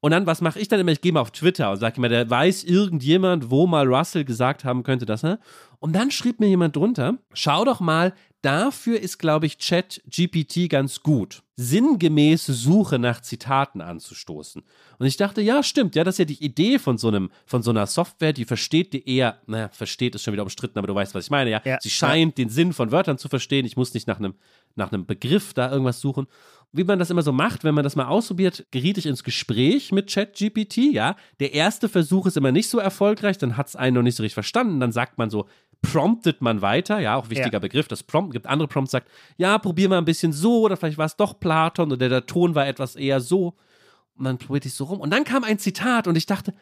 [0.00, 0.92] Und dann, was mache ich dann immer?
[0.92, 4.64] Ich gehe mal auf Twitter und sage immer, der weiß irgendjemand, wo mal Russell gesagt
[4.64, 5.38] haben könnte, dass er.
[5.78, 10.70] Und dann schrieb mir jemand drunter, schau doch mal, dafür ist, glaube ich, Chat GPT
[10.70, 14.62] ganz gut, sinngemäße Suche nach Zitaten anzustoßen.
[14.98, 17.62] Und ich dachte, ja, stimmt, ja, das ist ja die Idee von so einem, von
[17.62, 20.94] so einer Software, die versteht die eher, naja, versteht ist schon wieder umstritten, aber du
[20.94, 21.60] weißt, was ich meine, ja.
[21.64, 21.78] ja.
[21.80, 22.44] Sie scheint ja.
[22.44, 23.66] den Sinn von Wörtern zu verstehen.
[23.66, 24.34] Ich muss nicht nach einem,
[24.74, 26.26] nach einem Begriff da irgendwas suchen
[26.72, 29.90] wie man das immer so macht, wenn man das mal ausprobiert, geriet ich ins Gespräch
[29.90, 31.16] mit ChatGPT, ja.
[31.40, 34.22] Der erste Versuch ist immer nicht so erfolgreich, dann hat es einen noch nicht so
[34.22, 35.48] richtig verstanden, dann sagt man so,
[35.82, 37.58] promptet man weiter, ja, auch wichtiger ja.
[37.58, 40.98] Begriff, das Prompt, gibt andere Prompts, sagt, ja, probier mal ein bisschen so, oder vielleicht
[40.98, 43.54] war es doch Platon, oder der Ton war etwas eher so.
[44.14, 45.00] Und dann probierte ich so rum.
[45.00, 46.52] Und dann kam ein Zitat und ich dachte,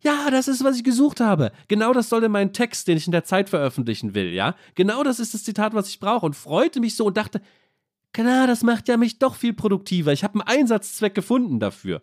[0.00, 1.50] ja, das ist, was ich gesucht habe.
[1.66, 4.54] Genau das soll in meinen Text, den ich in der Zeit veröffentlichen will, ja.
[4.74, 6.26] Genau das ist das Zitat, was ich brauche.
[6.26, 7.40] Und freute mich so und dachte,
[8.16, 10.12] na, das macht ja mich doch viel produktiver.
[10.12, 12.02] Ich habe einen Einsatzzweck gefunden dafür.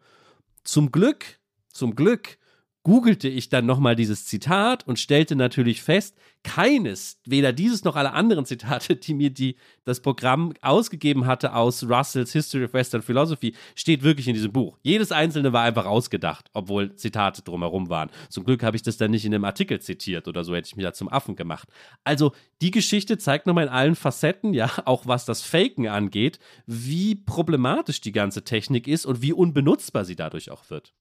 [0.64, 1.40] Zum Glück,
[1.70, 2.38] zum Glück
[2.86, 8.14] googelte ich dann nochmal dieses Zitat und stellte natürlich fest, keines, weder dieses noch alle
[8.14, 9.56] anderen Zitate, die mir die,
[9.86, 14.78] das Programm ausgegeben hatte aus Russells History of Western Philosophy, steht wirklich in diesem Buch.
[14.84, 18.12] Jedes einzelne war einfach ausgedacht, obwohl Zitate drumherum waren.
[18.30, 20.76] Zum Glück habe ich das dann nicht in einem Artikel zitiert oder so hätte ich
[20.76, 21.68] mich da zum Affen gemacht.
[22.04, 27.16] Also die Geschichte zeigt nochmal in allen Facetten, ja, auch was das Faken angeht, wie
[27.16, 30.94] problematisch die ganze Technik ist und wie unbenutzbar sie dadurch auch wird.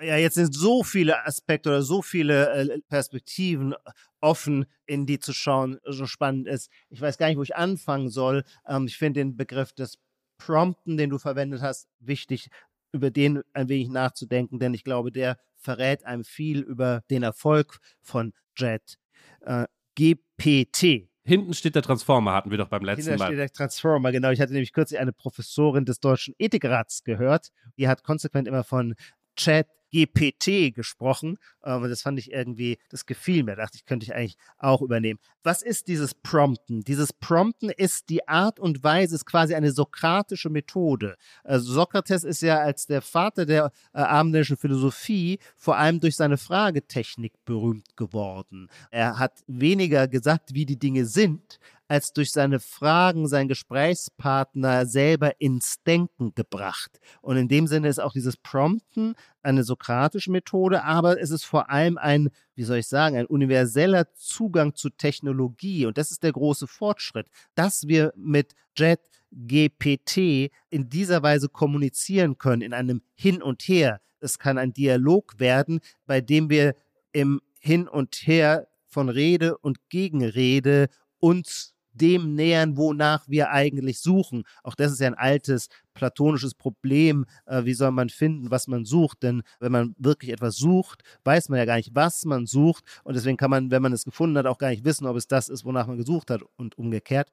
[0.00, 3.74] Ja, jetzt sind so viele Aspekte oder so viele äh, Perspektiven
[4.20, 6.70] offen, in die zu schauen, so spannend ist.
[6.88, 8.44] Ich weiß gar nicht, wo ich anfangen soll.
[8.66, 9.98] Ähm, ich finde den Begriff des
[10.38, 12.48] Prompten, den du verwendet hast, wichtig,
[12.92, 17.78] über den ein wenig nachzudenken, denn ich glaube, der verrät einem viel über den Erfolg
[18.00, 18.98] von Jet.
[19.40, 19.66] Äh,
[19.96, 21.08] GPT.
[21.24, 23.26] Hinten steht der Transformer, hatten wir doch beim letzten Hinter Mal.
[23.26, 24.30] steht der Transformer, genau.
[24.30, 27.50] Ich hatte nämlich kürzlich eine Professorin des Deutschen Ethikrats gehört.
[27.78, 28.94] Die hat konsequent immer von
[29.36, 31.38] Chat GPT gesprochen.
[31.64, 33.56] Ähm, das fand ich irgendwie, das gefiel mir.
[33.56, 35.20] Dachte ich, könnte ich eigentlich auch übernehmen.
[35.42, 36.82] Was ist dieses Prompten?
[36.82, 41.16] Dieses Prompten ist die Art und Weise, ist quasi eine sokratische Methode.
[41.44, 46.38] Also Sokrates ist ja als der Vater der äh, abendländischen Philosophie vor allem durch seine
[46.38, 48.68] Fragetechnik berühmt geworden.
[48.90, 51.58] Er hat weniger gesagt, wie die Dinge sind,
[51.92, 56.98] als durch seine Fragen seinen Gesprächspartner selber ins Denken gebracht.
[57.20, 61.70] Und in dem Sinne ist auch dieses Prompten eine sokratische Methode, aber es ist vor
[61.70, 65.86] allem ein, wie soll ich sagen, ein universeller Zugang zu Technologie.
[65.86, 72.38] Und das ist der große Fortschritt, dass wir mit Jet GPT in dieser Weise kommunizieren
[72.38, 74.00] können, in einem Hin und Her.
[74.20, 76.74] Es kann ein Dialog werden, bei dem wir
[77.12, 80.88] im Hin und Her von Rede und Gegenrede
[81.18, 84.44] uns dem nähern, wonach wir eigentlich suchen.
[84.62, 87.26] Auch das ist ja ein altes platonisches Problem.
[87.46, 89.22] Äh, wie soll man finden, was man sucht?
[89.22, 92.84] Denn wenn man wirklich etwas sucht, weiß man ja gar nicht, was man sucht.
[93.04, 95.26] Und deswegen kann man, wenn man es gefunden hat, auch gar nicht wissen, ob es
[95.26, 97.30] das ist, wonach man gesucht hat und umgekehrt.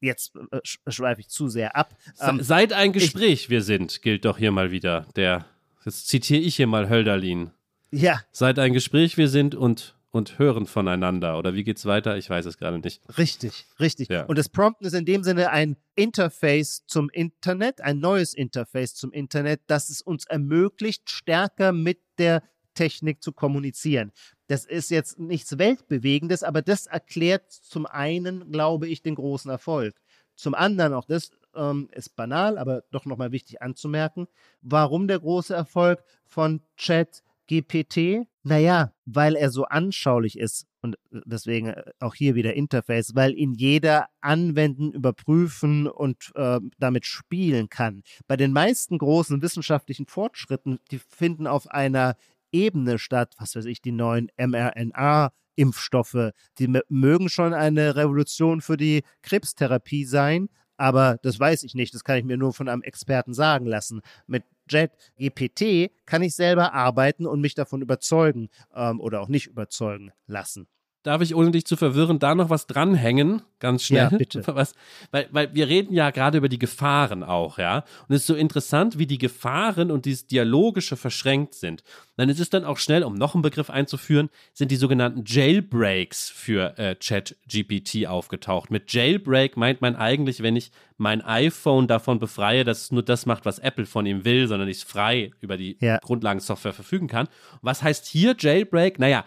[0.00, 1.94] Jetzt äh, schweife ich zu sehr ab.
[2.20, 5.46] Ähm, Seit ein Gespräch wir sind, gilt doch hier mal wieder der.
[5.84, 7.50] Jetzt zitiere ich hier mal Hölderlin.
[7.92, 8.20] Ja.
[8.32, 11.38] Seit ein Gespräch wir sind und und hören voneinander.
[11.38, 12.16] Oder wie geht's weiter?
[12.16, 13.00] Ich weiß es gerade nicht.
[13.18, 14.08] Richtig, richtig.
[14.08, 14.24] Ja.
[14.24, 19.12] Und das Prompten ist in dem Sinne ein Interface zum Internet, ein neues Interface zum
[19.12, 22.42] Internet, das es uns ermöglicht, stärker mit der
[22.74, 24.12] Technik zu kommunizieren.
[24.48, 29.94] Das ist jetzt nichts Weltbewegendes, aber das erklärt zum einen, glaube ich, den großen Erfolg.
[30.36, 34.28] Zum anderen, auch das ähm, ist banal, aber doch nochmal wichtig anzumerken,
[34.60, 38.26] warum der große Erfolg von Chat GPT?
[38.42, 43.54] Naja, weil er so anschaulich ist und deswegen äh, auch hier wieder Interface, weil ihn
[43.54, 48.02] jeder anwenden, überprüfen und äh, damit spielen kann.
[48.28, 52.16] Bei den meisten großen wissenschaftlichen Fortschritten, die finden auf einer
[52.52, 55.32] Ebene statt, was weiß ich, die neuen mRNA.
[55.58, 61.94] Impfstoffe, die mögen schon eine Revolution für die Krebstherapie sein, aber das weiß ich nicht,
[61.94, 64.02] das kann ich mir nur von einem Experten sagen lassen.
[64.26, 69.46] Mit Jet GPT kann ich selber arbeiten und mich davon überzeugen ähm, oder auch nicht
[69.46, 70.68] überzeugen lassen.
[71.06, 73.42] Darf ich, ohne dich zu verwirren, da noch was dranhängen?
[73.60, 74.08] Ganz schnell.
[74.10, 74.42] Ja, bitte.
[74.56, 74.74] Was,
[75.12, 77.84] weil, weil wir reden ja gerade über die Gefahren auch, ja.
[78.08, 81.84] Und es ist so interessant, wie die Gefahren und dieses Dialogische verschränkt sind.
[82.16, 86.28] Dann ist es dann auch schnell, um noch einen Begriff einzuführen, sind die sogenannten Jailbreaks
[86.28, 88.70] für äh, Chat-GPT aufgetaucht.
[88.70, 93.26] Mit Jailbreak meint man eigentlich, wenn ich mein iPhone davon befreie, dass es nur das
[93.26, 95.98] macht, was Apple von ihm will, sondern ich es frei über die Ja.
[95.98, 97.28] Grundlagensoftware verfügen kann.
[97.62, 98.98] Was heißt hier Jailbreak?
[98.98, 99.24] Naja,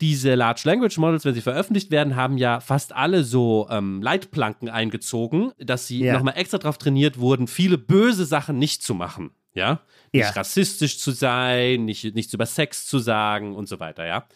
[0.00, 4.68] diese Large Language Models, wenn sie veröffentlicht werden, haben ja fast alle so ähm, Leitplanken
[4.68, 6.14] eingezogen, dass sie Ja.
[6.14, 9.30] nochmal extra darauf trainiert wurden, viele böse Sachen nicht zu machen.
[9.54, 9.80] Ja?
[10.12, 10.26] Ja.
[10.26, 14.26] Nicht rassistisch zu sein, nicht, nichts über Sex zu sagen und so weiter, ja.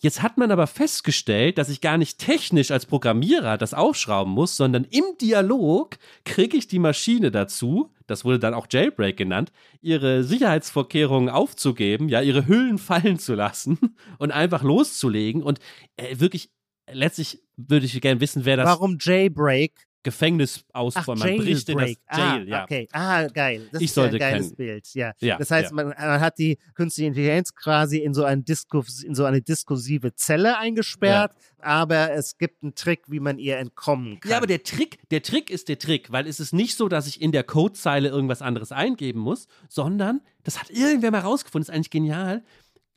[0.00, 4.56] Jetzt hat man aber festgestellt, dass ich gar nicht technisch als Programmierer das aufschrauben muss,
[4.56, 10.22] sondern im Dialog kriege ich die Maschine dazu, das wurde dann auch Jailbreak genannt, ihre
[10.22, 15.42] Sicherheitsvorkehrungen aufzugeben, ja, ihre Hüllen fallen zu lassen und einfach loszulegen.
[15.42, 15.58] Und
[15.96, 16.50] äh, wirklich,
[16.90, 19.87] letztlich würde ich gerne wissen, wer das Warum Jailbreak?
[20.08, 21.18] Gefängnis Ach, ausfallen.
[21.18, 21.98] Man bricht in das Jailbreak.
[22.10, 22.64] Jail, ah, ja.
[22.64, 22.88] okay.
[22.92, 23.68] Ah, geil.
[23.70, 24.56] Das Ich ist ja ein sollte geiles kennen.
[24.56, 24.94] Bild.
[24.94, 25.12] Ja.
[25.20, 25.74] Ja, das heißt, ja.
[25.74, 30.14] man, man hat die künstliche Intelligenz quasi in so, einen Diskurs, in so eine diskursive
[30.14, 34.30] Zelle eingesperrt, aber es gibt einen Trick, wie man ihr entkommen kann.
[34.30, 37.06] Ja, aber der Trick, der Trick ist der Trick, weil es ist nicht so, dass
[37.06, 41.74] ich in der Codezeile irgendwas anderes eingeben muss, sondern das hat irgendwer mal rausgefunden, ist
[41.74, 42.42] eigentlich genial.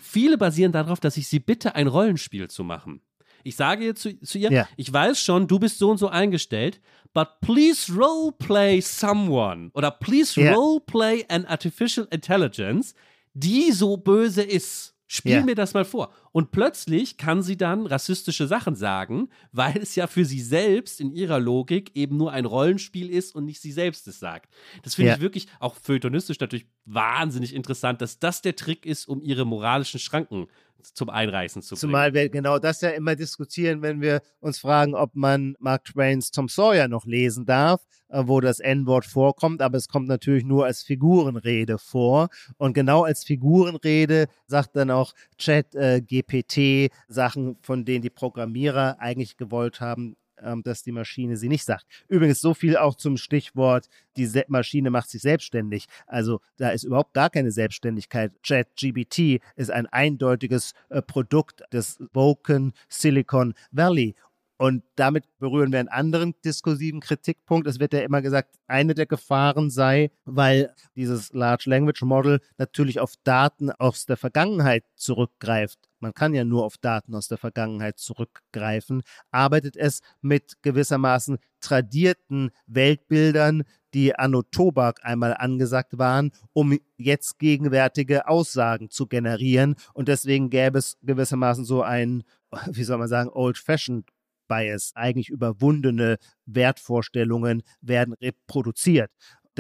[0.02, 3.02] Viele basieren darauf, dass ich sie bitte, ein Rollenspiel zu machen.
[3.44, 4.68] Ich sage ihr zu, zu ihr, Ja.
[4.78, 6.80] ich weiß schon, du bist so und so eingestellt,
[7.14, 10.54] but please roleplay someone oder please Ja.
[10.54, 12.94] roleplay an artificial intelligence,
[13.34, 14.90] die so böse ist.
[15.08, 15.42] Spiel Ja.
[15.44, 16.14] mir das mal vor.
[16.32, 21.12] Und plötzlich kann sie dann rassistische Sachen sagen, weil es ja für sie selbst in
[21.12, 24.50] ihrer Logik eben nur ein Rollenspiel ist und nicht sie selbst es sagt.
[24.84, 25.16] Das finde Ja.
[25.16, 30.00] ich wirklich auch feuilletonistisch natürlich wahnsinnig interessant, dass das der Trick ist, um ihre moralischen
[30.00, 30.48] Schranken
[30.84, 31.80] zum Einreißen zu bringen.
[31.80, 36.32] Zumal wir genau das ja immer diskutieren, wenn wir uns fragen, ob man Mark Twains
[36.32, 40.66] Tom Sawyer noch lesen darf, äh, wo das N-Wort vorkommt, aber es kommt natürlich nur
[40.66, 42.30] als Figurenrede vor.
[42.58, 48.98] Und genau als Figurenrede sagt dann auch Chat äh, GPT Sachen, von denen die Programmierer
[49.00, 50.16] eigentlich gewollt haben,
[50.64, 51.86] dass die Maschine sie nicht sagt.
[52.08, 53.88] Übrigens so viel auch zum Stichwort,
[54.18, 55.88] die Se Maschine macht sich selbstständig.
[56.08, 58.34] Also da ist überhaupt gar keine Selbstständigkeit.
[58.44, 64.16] ChatGPT ist ein eindeutiges äh, Produkt des Woken Silicon Valley.
[64.62, 67.66] Und damit berühren wir einen anderen diskursiven Kritikpunkt.
[67.66, 73.00] Es wird ja immer gesagt, eine der Gefahren sei, weil dieses Large Language Model natürlich
[73.00, 75.80] auf Daten aus der Vergangenheit zurückgreift.
[76.02, 79.04] Man kann ja nur auf Daten aus der Vergangenheit zurückgreifen.
[79.32, 88.28] Arbeitet es mit gewissermaßen tradierten Weltbildern, die Anno Tobak einmal angesagt waren, um jetzt gegenwärtige
[88.28, 89.76] Aussagen zu generieren.
[89.94, 92.24] Und deswegen gäbe es gewissermaßen so ein,
[92.72, 94.10] wie soll man sagen, old-fashioned
[94.52, 94.92] Bias.
[94.96, 99.10] Eigentlich überwundene Wertvorstellungen werden reproduziert.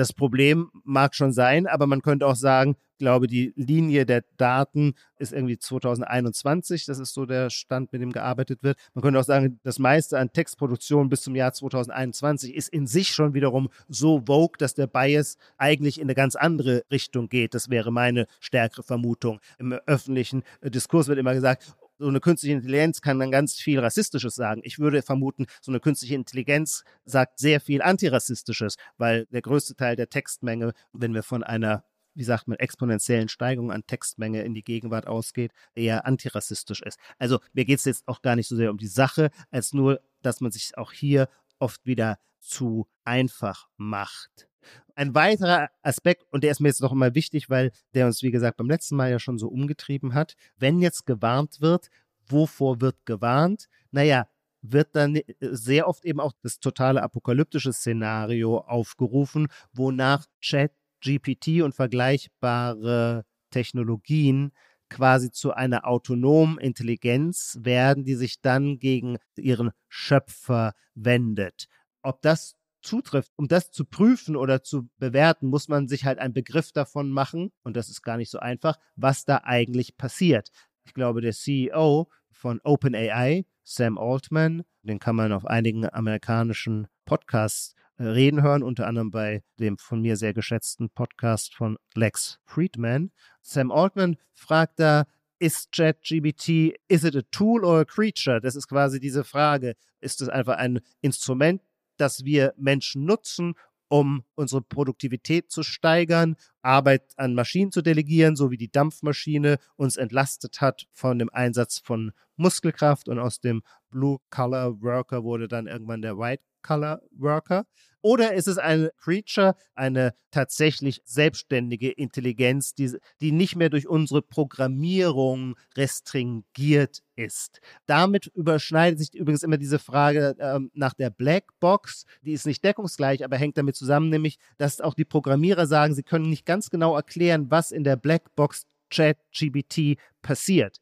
[0.01, 4.23] Das Problem mag schon sein, aber man könnte auch sagen, ich glaube, die Linie der
[4.35, 6.85] Daten ist irgendwie 2021.
[6.87, 8.79] Das ist so der Stand, mit dem gearbeitet wird.
[8.95, 13.09] Man könnte auch sagen, das meiste an Textproduktion bis zum Jahr 2021 ist in sich
[13.09, 17.53] schon wiederum so vogue, dass der Bias eigentlich in eine ganz andere Richtung geht.
[17.53, 19.39] Das wäre meine stärkere Vermutung.
[19.59, 24.33] Im öffentlichen Diskurs wird immer gesagt, so eine künstliche Intelligenz kann dann ganz viel Rassistisches
[24.33, 24.61] sagen.
[24.63, 29.95] Ich würde vermuten, so eine künstliche Intelligenz sagt sehr viel Antirassistisches, weil der größte Teil
[29.95, 31.83] der Textmenge, wenn wir von einer
[32.13, 36.99] wie sagt man, exponentiellen Steigerung an Textmenge in die Gegenwart ausgeht, eher antirassistisch ist.
[37.19, 40.01] Also mir geht es jetzt auch gar nicht so sehr um die Sache, als nur,
[40.21, 44.50] dass man sich auch hier oft wieder zu einfach macht.
[44.95, 48.31] Ein weiterer Aspekt, und der ist mir jetzt noch mal wichtig, weil der uns, wie
[48.31, 51.89] gesagt, beim letzten Mal ja schon so umgetrieben hat, wenn jetzt gewarnt wird,
[52.27, 53.67] wovor wird gewarnt?
[53.91, 54.27] Naja,
[54.61, 60.71] wird dann äh, sehr oft eben auch das totale apokalyptische Szenario aufgerufen, wonach Chat,
[61.03, 64.51] GPT und vergleichbare Technologien
[64.89, 71.67] quasi zu einer autonomen Intelligenz werden, die sich dann gegen ihren Schöpfer wendet.
[72.03, 76.33] Ob das zutrifft, um das zu prüfen oder zu bewerten, muss man sich halt einen
[76.33, 80.49] Begriff davon machen, und das ist gar nicht so einfach, was da eigentlich passiert.
[80.83, 87.75] Ich glaube, der CEO von OpenAI, Sam Altman, den kann man auf einigen amerikanischen Podcasts
[87.97, 93.11] äh, reden hören, unter anderem bei dem von mir sehr geschätzten Podcast von Lex Friedman.
[93.41, 95.05] Sam Altman fragt da,
[95.39, 98.39] ist ChatGPT, is it a tool or a creature?
[98.39, 99.75] Das ist quasi diese Frage.
[99.99, 101.61] Ist es einfach ein Instrument,
[102.01, 103.53] das wir Menschen nutzen,
[103.87, 109.97] um unsere Produktivität zu steigern, Arbeit an Maschinen zu delegieren, so wie die Dampfmaschine uns
[109.97, 116.17] entlastet hat von dem Einsatz von Muskelkraft und aus dem Blue-Collar-Worker wurde dann irgendwann der
[116.61, 117.65] White-Collar-Worker.
[118.03, 124.23] Oder ist es ein Creature, eine tatsächlich selbstständige Intelligenz, die, die nicht mehr durch unsere
[124.23, 127.59] Programmierung restringiert ist?
[127.85, 132.05] Damit überschneidet sich übrigens immer diese Frage ähm, nach der Blackbox.
[132.23, 136.03] Die ist nicht deckungsgleich, aber hängt damit zusammen, nämlich, dass auch die Programmierer sagen, sie
[136.03, 140.77] können nicht ganz genau erklären, was in der Blackbox ChatGPT passiert.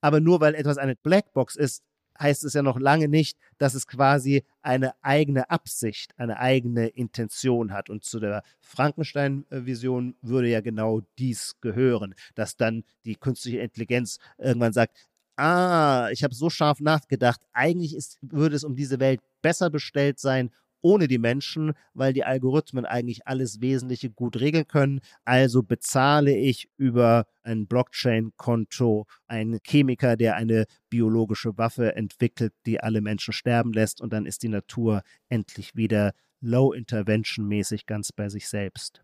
[0.00, 1.82] Aber nur weil etwas eine Blackbox ist,
[2.18, 7.72] heißt es ja noch lange nicht, dass es quasi eine eigene Absicht, eine eigene Intention
[7.72, 7.90] hat.
[7.90, 14.72] Und zu der Frankenstein-Vision würde ja genau dies gehören, dass dann die künstliche Intelligenz irgendwann
[14.72, 14.96] sagt,
[15.36, 20.18] ah, ich habe so scharf nachgedacht, eigentlich ist, würde es um diese Welt besser bestellt
[20.18, 20.50] sein
[20.86, 25.00] ohne die Menschen, weil die Algorithmen eigentlich alles Wesentliche gut regeln können.
[25.24, 33.00] Also bezahle ich über ein Blockchain-Konto einen Chemiker, der eine biologische Waffe entwickelt, die alle
[33.00, 39.02] Menschen sterben lässt und dann ist die Natur endlich wieder Low-Intervention-mäßig ganz bei sich selbst.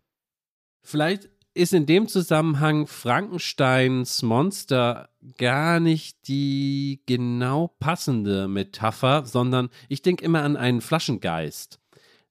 [0.85, 10.01] Vielleicht ist in dem Zusammenhang Frankensteins Monster gar nicht die genau passende Metapher, sondern ich
[10.01, 11.79] denke immer an einen Flaschengeist.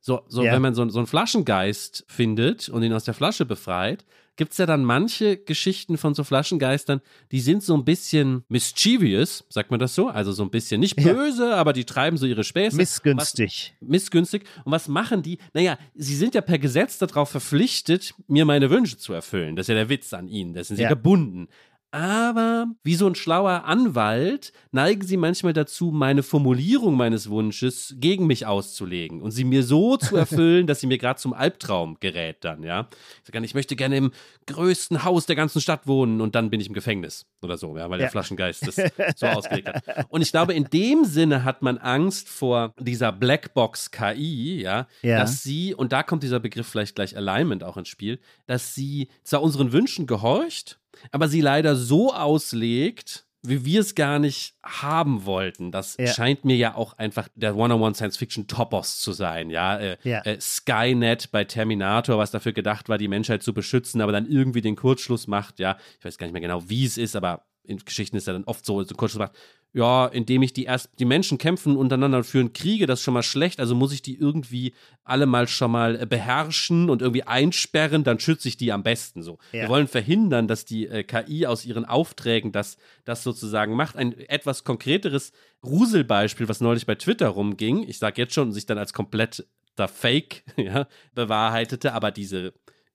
[0.00, 0.52] So, so Ja.
[0.52, 4.04] wenn man so, so einen Flaschengeist findet und ihn aus der Flasche befreit,
[4.36, 9.44] gibt es ja dann manche Geschichten von so Flaschengeistern, die sind so ein bisschen mischievous,
[9.48, 10.08] sagt man das so?
[10.08, 11.56] Also so ein bisschen nicht böse, ja.
[11.56, 12.76] aber die treiben so ihre Späße.
[12.76, 13.74] Missgünstig.
[13.80, 14.44] Was, missgünstig.
[14.64, 15.38] Und was machen die?
[15.52, 19.56] Naja, sie sind ja per Gesetz darauf verpflichtet, mir meine Wünsche zu erfüllen.
[19.56, 20.54] Das ist ja der Witz an ihnen.
[20.54, 20.88] Das sind sie ja.
[20.88, 21.48] gebunden.
[21.94, 28.26] Aber wie so ein schlauer Anwalt neigen sie manchmal dazu, meine Formulierung meines Wunsches gegen
[28.26, 32.38] mich auszulegen und sie mir so zu erfüllen, dass sie mir gerade zum Albtraum gerät
[32.44, 32.88] dann, ja.
[33.22, 34.12] Ich sage, ich möchte gerne im
[34.46, 37.90] größten Haus der ganzen Stadt wohnen und dann bin ich im Gefängnis oder so, ja,
[37.90, 38.04] weil ja.
[38.06, 38.76] der Flaschengeist das
[39.16, 40.06] so ausgelegt hat.
[40.08, 45.18] Und ich glaube, in dem Sinne hat man Angst vor dieser Blackbox KI, ja, ja,
[45.18, 49.08] dass sie, und da kommt dieser Begriff vielleicht gleich Alignment auch ins Spiel, dass sie
[49.24, 50.78] zwar unseren Wünschen gehorcht,
[51.10, 55.72] aber sie leider so auslegt, wie wir es gar nicht haben wollten.
[55.72, 56.06] Das ja.
[56.06, 59.50] scheint mir ja auch einfach der One-on-One Science-Fiction-Topos zu sein.
[59.50, 60.20] Ja, äh, ja.
[60.20, 64.60] Äh, Skynet bei Terminator, was dafür gedacht war, die Menschheit zu beschützen, aber dann irgendwie
[64.60, 65.58] den Kurzschluss macht.
[65.58, 68.34] Ja, ich weiß gar nicht mehr genau, wie es ist, aber in Geschichten ist er
[68.34, 69.36] dann oft so, so kurz gesagt,
[69.74, 73.22] ja, indem ich die erst, die Menschen kämpfen untereinander führen Kriege, das ist schon mal
[73.22, 78.04] schlecht, also muss ich die irgendwie alle mal schon mal äh, beherrschen und irgendwie einsperren,
[78.04, 79.38] dann schütze ich die am besten so.
[79.52, 79.62] Ja.
[79.62, 83.96] Wir wollen verhindern, dass die äh, KI aus ihren Aufträgen das, das sozusagen macht.
[83.96, 85.32] Ein etwas konkreteres
[85.64, 89.88] Ruselbeispiel, was neulich bei Twitter rumging, ich sage jetzt schon, sich dann als komplett da
[89.88, 92.52] Fake ja, bewahrheitete, aber diese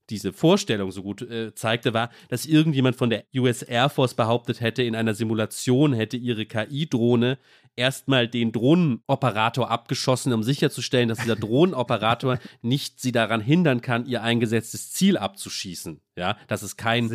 [0.09, 4.61] diese Vorstellung so gut äh, zeigte, war, dass irgendjemand von der US Air Force behauptet
[4.61, 7.37] hätte, in einer Simulation hätte ihre KI-Drohne
[7.77, 14.23] erstmal den Drohnenoperator abgeschossen, um sicherzustellen, dass dieser Drohnenoperator nicht sie daran hindern kann, ihr
[14.23, 16.01] eingesetztes Ziel abzuschießen.
[16.17, 17.09] Ja, dass es kein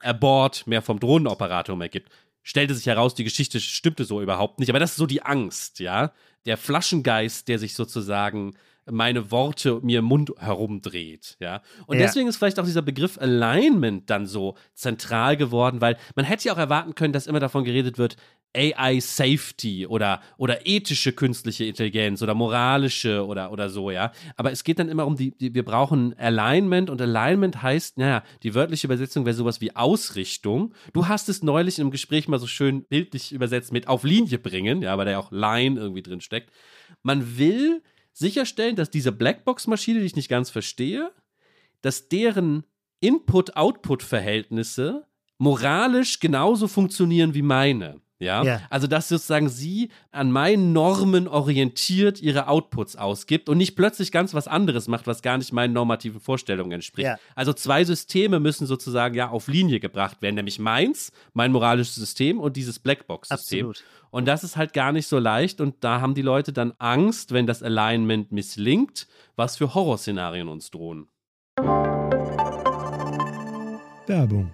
[0.00, 2.10] Abort mehr vom Drohnenoperator mehr gibt.
[2.42, 5.80] Stellte sich heraus, die Geschichte stimmte so überhaupt nicht, aber das ist so die Angst,
[5.80, 6.12] ja.
[6.46, 8.54] Der Flaschengeist, der sich sozusagen
[8.90, 11.62] meine Worte mir im Mund herumdreht, ja.
[11.86, 12.06] Und ja.
[12.06, 16.54] deswegen ist vielleicht auch dieser Begriff Alignment dann so zentral geworden, weil man hätte ja
[16.54, 18.16] auch erwarten können, dass immer davon geredet wird,
[18.56, 24.12] AI Safety oder, oder ethische künstliche Intelligenz oder moralische oder, oder so, ja.
[24.36, 28.22] Aber es geht dann immer um die, die, wir brauchen Alignment und Alignment heißt, naja,
[28.42, 30.72] die wörtliche Übersetzung wäre sowas wie Ausrichtung.
[30.92, 34.82] Du hast es neulich im Gespräch mal so schön bildlich übersetzt mit auf Linie bringen,
[34.82, 36.50] ja, weil da ja auch Line irgendwie drin steckt.
[37.02, 37.82] Man will
[38.14, 41.12] sicherstellen, dass diese Blackbox-Maschine, die ich nicht ganz verstehe,
[41.82, 42.64] dass deren
[43.00, 45.06] Input-Output-Verhältnisse
[45.36, 48.00] moralisch genauso funktionieren wie meine.
[48.18, 48.44] Ja?
[48.44, 48.62] ja?
[48.70, 54.34] Also, dass sozusagen sie an meinen Normen orientiert ihre Outputs ausgibt und nicht plötzlich ganz
[54.34, 57.06] was anderes macht, was gar nicht meinen normativen Vorstellungen entspricht.
[57.06, 57.18] Ja.
[57.34, 62.40] Also, zwei Systeme müssen sozusagen ja auf Linie gebracht werden, nämlich meins, mein moralisches System
[62.40, 63.72] und dieses Blackbox-System.
[64.14, 67.32] Und das ist halt gar nicht so leicht und da haben die Leute dann Angst,
[67.32, 71.08] wenn das Alignment misslingt, was für Horrorszenarien uns drohen.
[74.06, 74.52] Werbung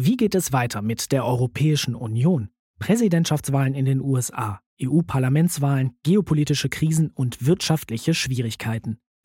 [0.00, 2.50] wie geht es weiter mit der Europäischen Union?
[2.78, 9.00] Präsidentschaftswahlen in den USA, EU-Parlamentswahlen, geopolitische Krisen und wirtschaftliche Schwierigkeiten.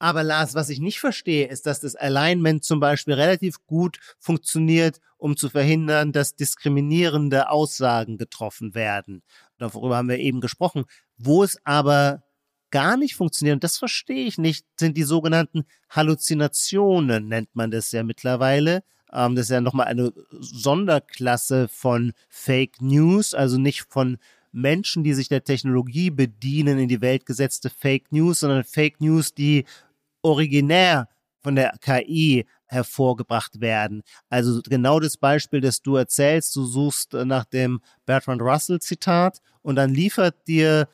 [0.00, 4.98] Aber Lars, was ich nicht verstehe, ist, dass das Alignment zum Beispiel relativ gut funktioniert,
[5.18, 9.22] um zu verhindern, dass diskriminierende Aussagen getroffen werden.
[9.58, 10.86] Darüber haben wir eben gesprochen.
[11.18, 12.22] Wo es aber
[12.70, 17.92] gar nicht funktioniert, und das verstehe ich nicht, sind die sogenannten Halluzinationen, nennt man das
[17.92, 18.82] ja mittlerweile.
[19.12, 24.16] Ähm, das ist ja nochmal eine Sonderklasse von Fake News, also nicht von
[24.52, 29.34] Menschen, die sich der Technologie bedienen, in die Welt gesetzte Fake News, sondern Fake News,
[29.34, 29.64] die
[30.22, 31.08] originär
[31.42, 34.02] von der KI hervorgebracht werden.
[34.28, 39.76] Also genau das Beispiel, das du erzählst, du suchst nach dem Bertrand Russell Zitat und
[39.76, 40.88] dann liefert dir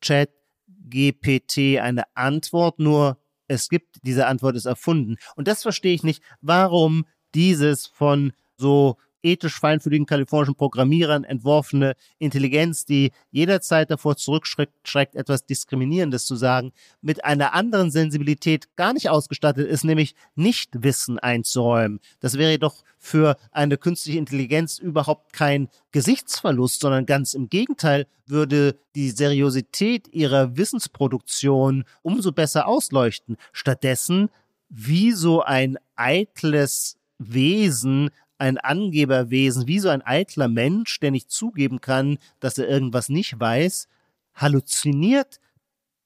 [0.00, 0.30] Chat
[0.66, 5.16] GPT eine Antwort, nur es gibt, diese Antwort ist erfunden.
[5.36, 12.84] Und das verstehe ich nicht, warum dieses von so ethisch feinfühligen kalifornischen Programmierern entworfene Intelligenz,
[12.84, 19.66] die jederzeit davor zurückschreckt, etwas Diskriminierendes zu sagen, mit einer anderen Sensibilität gar nicht ausgestattet
[19.66, 22.00] ist, nämlich nicht Wissen einzuräumen.
[22.20, 28.78] Das wäre doch für eine künstliche Intelligenz überhaupt kein Gesichtsverlust, sondern ganz im Gegenteil würde
[28.94, 33.36] die Seriosität ihrer Wissensproduktion umso besser ausleuchten.
[33.52, 34.30] Stattdessen
[34.68, 38.10] wie so ein eitles Wesen
[38.44, 43.40] ein Angeberwesen, wie so ein eitler Mensch, der nicht zugeben kann, dass er irgendwas nicht
[43.40, 43.88] weiß,
[44.34, 45.40] halluziniert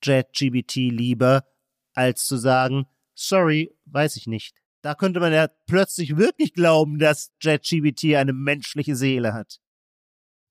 [0.05, 1.45] JetGBT lieber,
[1.95, 4.55] als zu sagen, sorry, weiß ich nicht.
[4.83, 9.61] Da könnte man ja plötzlich wirklich glauben, dass JetGBT eine menschliche Seele hat.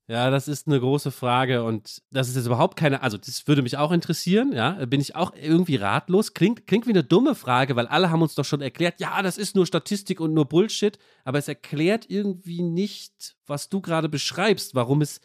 [0.10, 3.62] Ja, das ist eine große Frage und das ist jetzt überhaupt keine, also das würde
[3.62, 6.34] mich auch interessieren, ja, bin ich auch irgendwie ratlos.
[6.34, 9.38] Klingt, klingt wie eine dumme Frage, weil alle haben uns doch schon erklärt, ja, das
[9.38, 14.76] ist nur Statistik und nur Bullshit, aber es erklärt irgendwie nicht, was du gerade beschreibst,
[14.76, 15.20] warum es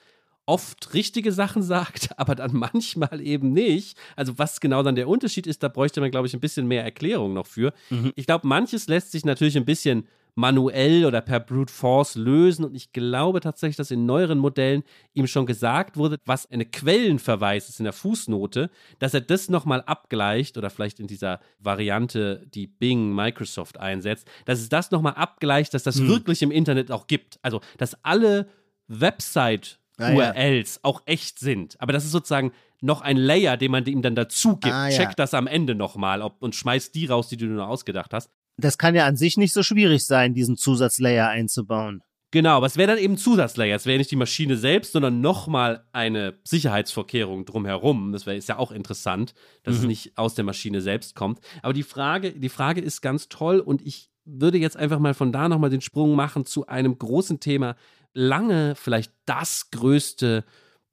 [0.47, 3.97] oft richtige Sachen sagt, aber dann manchmal eben nicht.
[4.17, 6.83] Also was genau dann der Unterschied ist, da bräuchte man, glaube ich, ein bisschen mehr
[6.83, 7.73] Erklärung noch für.
[7.91, 8.13] Mhm.
[8.17, 12.65] Ich glaube, manches lässt sich natürlich ein bisschen manuell oder per Brute Force lösen.
[12.65, 17.69] Und ich glaube tatsächlich, dass in neueren Modellen ihm schon gesagt wurde, was eine Quellenverweis
[17.69, 22.67] ist in der Fußnote, dass er das nochmal abgleicht oder vielleicht in dieser Variante, die
[22.67, 26.09] Bing Microsoft einsetzt, dass es das nochmal abgleicht, dass das hm.
[26.09, 27.39] wirklich im Internet auch gibt.
[27.43, 28.49] Also, dass alle
[28.89, 30.91] Website URLs ah, ja.
[30.91, 31.81] auch echt sind.
[31.81, 34.75] Aber das ist sozusagen noch ein Layer, den man ihm dann dazu gibt.
[34.75, 35.15] Ah, Check ja.
[35.15, 38.95] das am Ende nochmal und schmeißt die raus, die du nur ausgedacht hast das kann
[38.95, 42.03] ja an sich nicht so schwierig sein, diesen Zusatzlayer einzubauen.
[42.33, 43.77] Genau, aber es wäre dann eben Zusatzlayer.
[43.77, 48.13] Es wäre nicht die Maschine selbst, sondern nochmal eine Sicherheitsvorkehrung drumherum.
[48.13, 49.35] Das wäre ist ja auch interessant,
[49.65, 49.81] dass mhm.
[49.81, 51.41] es nicht aus der Maschine selbst kommt.
[51.61, 55.31] Aber die Frage, die Frage ist ganz toll und ich würde jetzt einfach mal von
[55.31, 57.77] da nochmal den Sprung machen zu einem großen Thema.
[58.15, 60.45] Lange vielleicht das größte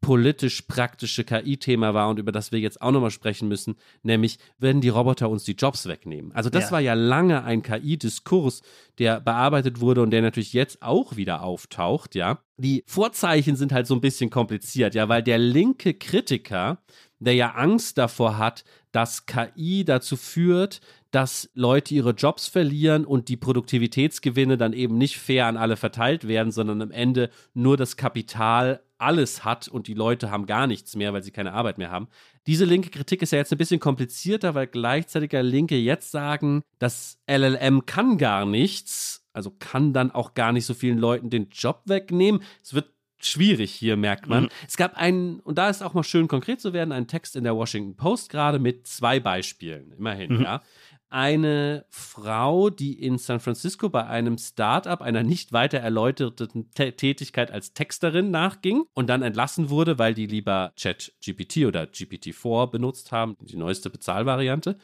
[0.02, 4.90] politisch-praktische KI-Thema war und über das wir jetzt auch nochmal sprechen müssen, nämlich werden die
[4.90, 6.32] Roboter uns die Jobs wegnehmen.
[6.32, 6.72] Also das ja.
[6.72, 8.62] war ja lange ein KI-Diskurs,
[8.98, 12.40] der bearbeitet wurde und der natürlich jetzt auch wieder auftaucht, ja.
[12.58, 16.82] Die Vorzeichen sind halt so ein bisschen kompliziert, ja, weil der linke Kritiker,
[17.20, 20.82] der ja Angst davor hat, dass KI dazu führt,
[21.12, 26.28] dass Leute ihre Jobs verlieren und die Produktivitätsgewinne dann eben nicht fair an alle verteilt
[26.28, 30.96] werden, sondern am Ende nur das Kapital alles hat und die Leute haben gar nichts
[30.96, 32.10] mehr, weil sie keine Arbeit mehr haben.
[32.48, 37.18] Diese linke Kritik ist ja jetzt ein bisschen komplizierter, weil gleichzeitig Linke jetzt sagen, das
[37.28, 41.84] LLM kann gar nichts, also kann dann auch gar nicht so vielen Leuten den Job
[41.86, 42.42] wegnehmen.
[42.62, 42.92] Es wird
[43.22, 44.44] schwierig hier, merkt man.
[44.44, 44.50] Mhm.
[44.68, 47.44] Es gab einen, und da ist auch mal schön konkret zu werden, einen Text in
[47.44, 50.44] der Washington Post gerade mit zwei Beispielen, immerhin, mhm.
[50.44, 50.62] ja
[51.10, 57.74] eine Frau, die in San Francisco bei einem Startup einer nicht weiter erläuterten Tätigkeit als
[57.74, 63.58] Texterin nachging und dann entlassen wurde, weil die lieber ChatGPT oder GPT-4 benutzt haben, die
[63.58, 64.78] neueste Bezahlvariante.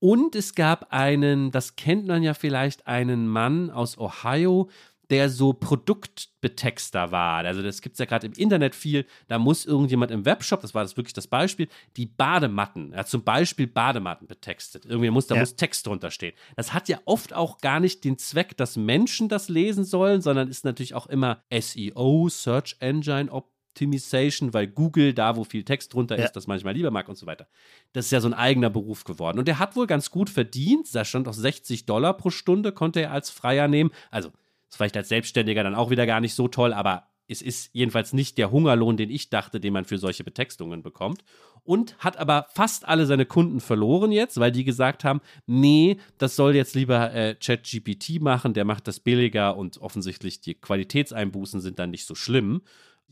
[0.00, 4.70] Und es gab einen, das kennt man ja vielleicht, einen Mann aus Ohio,
[5.10, 7.44] der so Produktbetexter war.
[7.44, 9.06] Also das gibt es ja gerade im Internet viel.
[9.26, 13.08] Da muss irgendjemand im Webshop, das war das wirklich das Beispiel, die Badematten, er hat
[13.08, 14.86] zum Beispiel Badematten betextet.
[14.86, 15.40] Irgendwie muss, da ja.
[15.40, 16.34] muss Text drunter stehen.
[16.56, 20.48] Das hat ja oft auch gar nicht den Zweck, dass Menschen das lesen sollen, sondern
[20.48, 26.18] ist natürlich auch immer SEO, Search Engine Optimization, weil Google da, wo viel Text drunter
[26.18, 26.24] ja.
[26.24, 27.48] ist, das manchmal lieber mag und so weiter.
[27.92, 29.38] Das ist ja so ein eigener Beruf geworden.
[29.38, 30.94] Und der hat wohl ganz gut verdient.
[30.94, 33.90] Da stand auch 60 Dollar pro Stunde, konnte er als Freier nehmen.
[34.10, 34.30] Also
[34.70, 38.12] ist vielleicht als Selbstständiger dann auch wieder gar nicht so toll, aber es ist jedenfalls
[38.12, 41.22] nicht der Hungerlohn, den ich dachte, den man für solche Betextungen bekommt.
[41.62, 46.34] Und hat aber fast alle seine Kunden verloren jetzt, weil die gesagt haben, nee, das
[46.34, 51.78] soll jetzt lieber äh, ChatGPT machen, der macht das billiger und offensichtlich die Qualitätseinbußen sind
[51.78, 52.62] dann nicht so schlimm.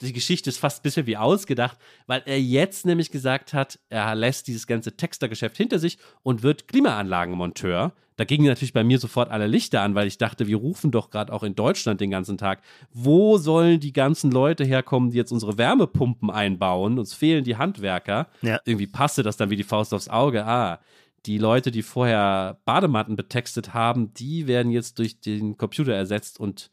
[0.00, 4.14] Die Geschichte ist fast ein bisschen wie ausgedacht, weil er jetzt nämlich gesagt hat, er
[4.14, 9.30] lässt dieses ganze Textergeschäft hinter sich und wird Klimaanlagenmonteur da gingen natürlich bei mir sofort
[9.30, 12.36] alle Lichter an, weil ich dachte, wir rufen doch gerade auch in Deutschland den ganzen
[12.36, 12.62] Tag.
[12.92, 16.98] Wo sollen die ganzen Leute herkommen, die jetzt unsere Wärmepumpen einbauen?
[16.98, 18.26] Uns fehlen die Handwerker.
[18.42, 18.58] Ja.
[18.64, 20.44] Irgendwie passte das dann wie die Faust aufs Auge.
[20.44, 20.80] Ah,
[21.26, 26.72] die Leute, die vorher Badematten betextet haben, die werden jetzt durch den Computer ersetzt und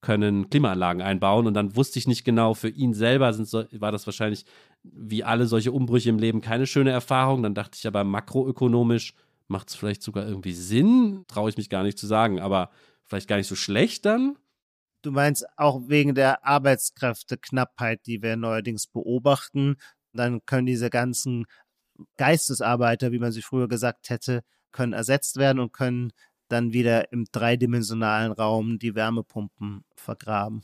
[0.00, 1.48] können Klimaanlagen einbauen.
[1.48, 4.44] Und dann wusste ich nicht genau, für ihn selber sind so, war das wahrscheinlich
[4.84, 7.42] wie alle solche Umbrüche im Leben keine schöne Erfahrung.
[7.42, 9.14] Dann dachte ich aber makroökonomisch,
[9.48, 11.24] macht es vielleicht sogar irgendwie Sinn.
[11.28, 12.70] Traue ich mich gar nicht zu sagen, aber
[13.04, 14.36] vielleicht gar nicht so schlecht dann.
[15.02, 19.76] Du meinst auch wegen der Arbeitskräfteknappheit, die wir neuerdings beobachten,
[20.12, 21.46] dann können diese ganzen
[22.16, 24.42] Geistesarbeiter, wie man sie früher gesagt hätte,
[24.72, 26.12] können ersetzt werden und können
[26.48, 30.62] dann wieder im dreidimensionalen Raum die Wärmepumpen vergraben.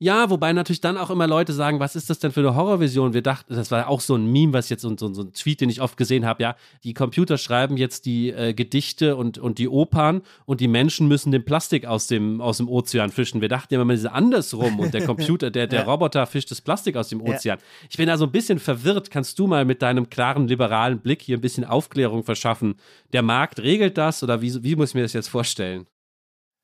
[0.00, 3.14] Ja, wobei natürlich dann auch immer Leute sagen, was ist das denn für eine Horrorvision?
[3.14, 5.60] Wir dachten, das war auch so ein Meme, was jetzt so, so, so ein Tweet,
[5.60, 9.58] den ich oft gesehen habe, ja, die Computer schreiben jetzt die äh, Gedichte und, und
[9.58, 13.40] die Opern und die Menschen müssen den Plastik aus dem, aus dem Ozean fischen.
[13.40, 15.86] Wir dachten ja immer, diese andersrum und der Computer, der, der ja.
[15.86, 17.58] Roboter fischt das Plastik aus dem Ozean.
[17.58, 17.64] Ja.
[17.90, 19.10] Ich bin da so ein bisschen verwirrt.
[19.10, 22.76] Kannst du mal mit deinem klaren liberalen Blick hier ein bisschen Aufklärung verschaffen?
[23.12, 25.86] Der Markt regelt das oder wie, wie muss ich mir das jetzt vorstellen?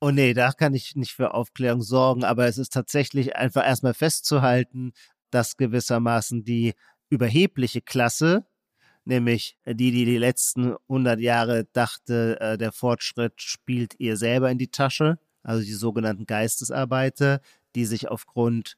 [0.05, 3.95] Oh nee, da kann ich nicht für Aufklärung sorgen, aber es ist tatsächlich einfach erstmal
[3.95, 4.93] festzuhalten,
[5.31, 6.75] dass gewissermaßen die
[7.09, 8.45] überhebliche Klasse,
[9.03, 14.59] nämlich die, die die letzten 100 Jahre dachte, äh, der Fortschritt spielt ihr selber in
[14.59, 17.41] die Tasche, also die sogenannten Geistesarbeiter,
[17.73, 18.77] die sich aufgrund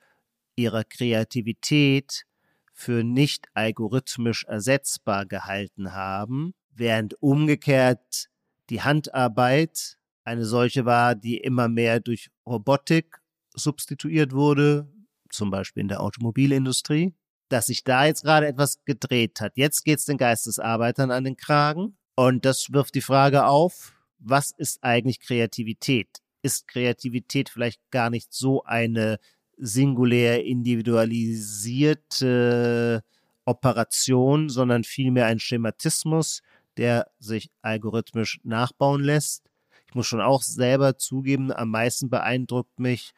[0.56, 2.24] ihrer Kreativität
[2.72, 8.30] für nicht algorithmisch ersetzbar gehalten haben, während umgekehrt
[8.70, 9.98] die Handarbeit
[10.28, 13.22] eine solche war, die immer mehr durch Robotik
[13.56, 14.92] substituiert wurde,
[15.30, 17.16] zum Beispiel in der Automobilindustrie,
[17.48, 19.54] dass sich da jetzt gerade etwas gedreht hat.
[19.56, 24.52] Jetzt geht es den Geistesarbeitern an den Kragen und das wirft die Frage auf, was
[24.52, 26.10] ist eigentlich Kreativität?
[26.42, 29.20] Ist Kreativität vielleicht gar nicht so eine
[29.56, 33.02] singulär individualisierte
[33.46, 36.42] Operation, sondern vielmehr ein Schematismus,
[36.76, 39.48] der sich algorithmisch nachbauen lässt?
[39.90, 43.14] Ich muss schon auch selber zugeben, am meisten beeindruckt mich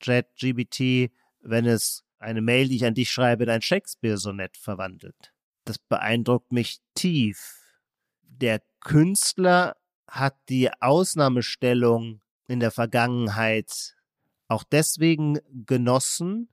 [0.00, 5.32] ChatGBT, wenn es eine Mail, die ich an dich schreibe, in ein Shakespeare-Sonett verwandelt.
[5.64, 7.60] Das beeindruckt mich tief.
[8.22, 9.76] Der Künstler
[10.08, 13.96] hat die Ausnahmestellung in der Vergangenheit
[14.48, 16.48] auch deswegen genossen,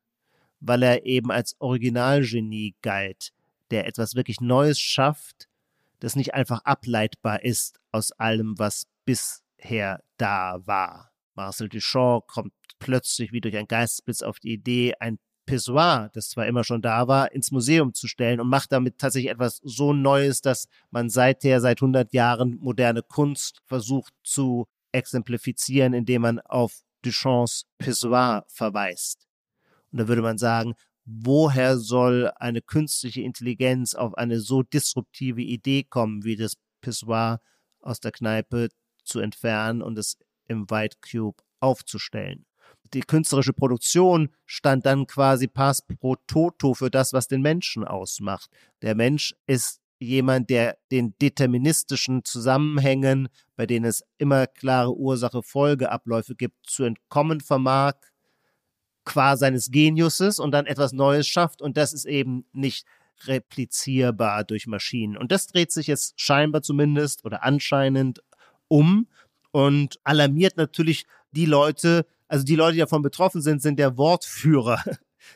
[0.60, 3.34] weil er eben als Originalgenie galt,
[3.70, 5.48] der etwas wirklich Neues schafft,
[6.00, 8.88] das nicht einfach ableitbar ist aus allem, was
[9.64, 11.12] bisher da war.
[11.36, 16.48] Marcel Duchamp kommt plötzlich wie durch einen Geistesblitz auf die Idee, ein Pissoir, das zwar
[16.48, 20.42] immer schon da war, ins Museum zu stellen und macht damit tatsächlich etwas so Neues,
[20.42, 27.66] dass man seither, seit 100 Jahren moderne Kunst versucht zu exemplifizieren, indem man auf Duchamps
[27.78, 29.28] Pissoir verweist.
[29.92, 35.84] Und da würde man sagen, woher soll eine künstliche Intelligenz auf eine so disruptive Idee
[35.84, 37.42] kommen, wie das Pissoir
[37.82, 38.70] aus der Kneipe
[39.04, 42.46] zu entfernen und es im White Cube aufzustellen?
[42.94, 48.50] die künstlerische Produktion stand dann quasi pass pro toto für das, was den Menschen ausmacht.
[48.82, 56.68] Der Mensch ist jemand, der den deterministischen Zusammenhängen, bei denen es immer klare Ursache-Folgeabläufe gibt,
[56.68, 57.94] zu entkommen vermag,
[59.06, 61.62] qua seines Geniuses und dann etwas Neues schafft.
[61.62, 62.86] Und das ist eben nicht
[63.26, 65.18] replizierbar durch Maschinen.
[65.18, 68.22] Und das dreht sich jetzt scheinbar zumindest oder anscheinend
[68.74, 69.08] um
[69.52, 74.84] und alarmiert natürlich die Leute, also die Leute, die davon betroffen sind, sind der Wortführer.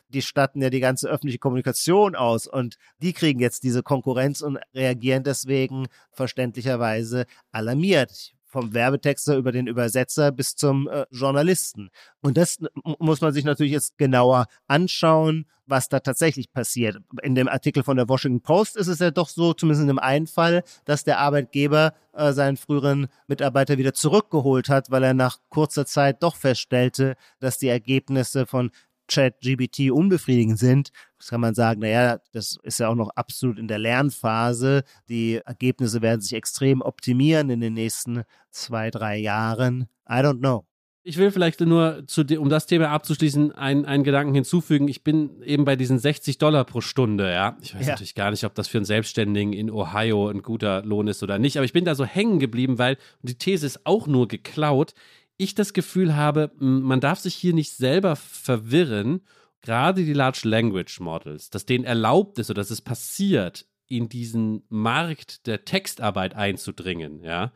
[0.09, 4.59] Die statten ja die ganze öffentliche Kommunikation aus und die kriegen jetzt diese Konkurrenz und
[4.73, 11.89] reagieren deswegen verständlicherweise alarmiert vom Werbetexter über den Übersetzer bis zum äh, Journalisten.
[12.21, 12.57] Und das
[12.99, 16.97] muss man sich natürlich jetzt genauer anschauen, was da tatsächlich passiert.
[17.21, 19.99] In dem Artikel von der Washington Post ist es ja doch so, zumindest in dem
[19.99, 25.39] einen Fall, dass der Arbeitgeber äh, seinen früheren Mitarbeiter wieder zurückgeholt hat, weil er nach
[25.49, 28.71] kurzer Zeit doch feststellte, dass die Ergebnisse von
[29.07, 33.67] ChatGBT unbefriedigend sind, das kann man sagen, naja, das ist ja auch noch absolut in
[33.67, 34.83] der Lernphase.
[35.09, 39.87] Die Ergebnisse werden sich extrem optimieren in den nächsten zwei, drei Jahren.
[40.07, 40.65] I don't know.
[41.03, 44.89] Ich will vielleicht nur, zu, um das Thema abzuschließen, einen, einen Gedanken hinzufügen.
[44.89, 47.55] Ich bin eben bei diesen 60 Dollar pro Stunde, ja.
[47.61, 47.93] Ich weiß ja.
[47.93, 51.39] natürlich gar nicht, ob das für einen Selbstständigen in Ohio ein guter Lohn ist oder
[51.39, 54.93] nicht, aber ich bin da so hängen geblieben, weil die These ist auch nur geklaut
[55.37, 59.21] ich das Gefühl habe, man darf sich hier nicht selber verwirren,
[59.61, 64.63] gerade die Large Language Models, dass denen erlaubt ist oder dass es passiert, in diesen
[64.69, 67.53] Markt der Textarbeit einzudringen, ja,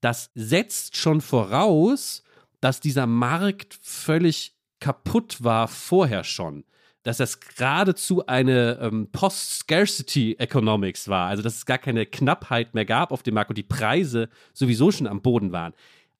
[0.00, 2.22] das setzt schon voraus,
[2.60, 6.64] dass dieser Markt völlig kaputt war vorher schon.
[7.04, 13.12] Dass das geradezu eine ähm, Post-Scarcity-Economics war, also dass es gar keine Knappheit mehr gab
[13.12, 15.74] auf dem Markt und die Preise sowieso schon am Boden waren.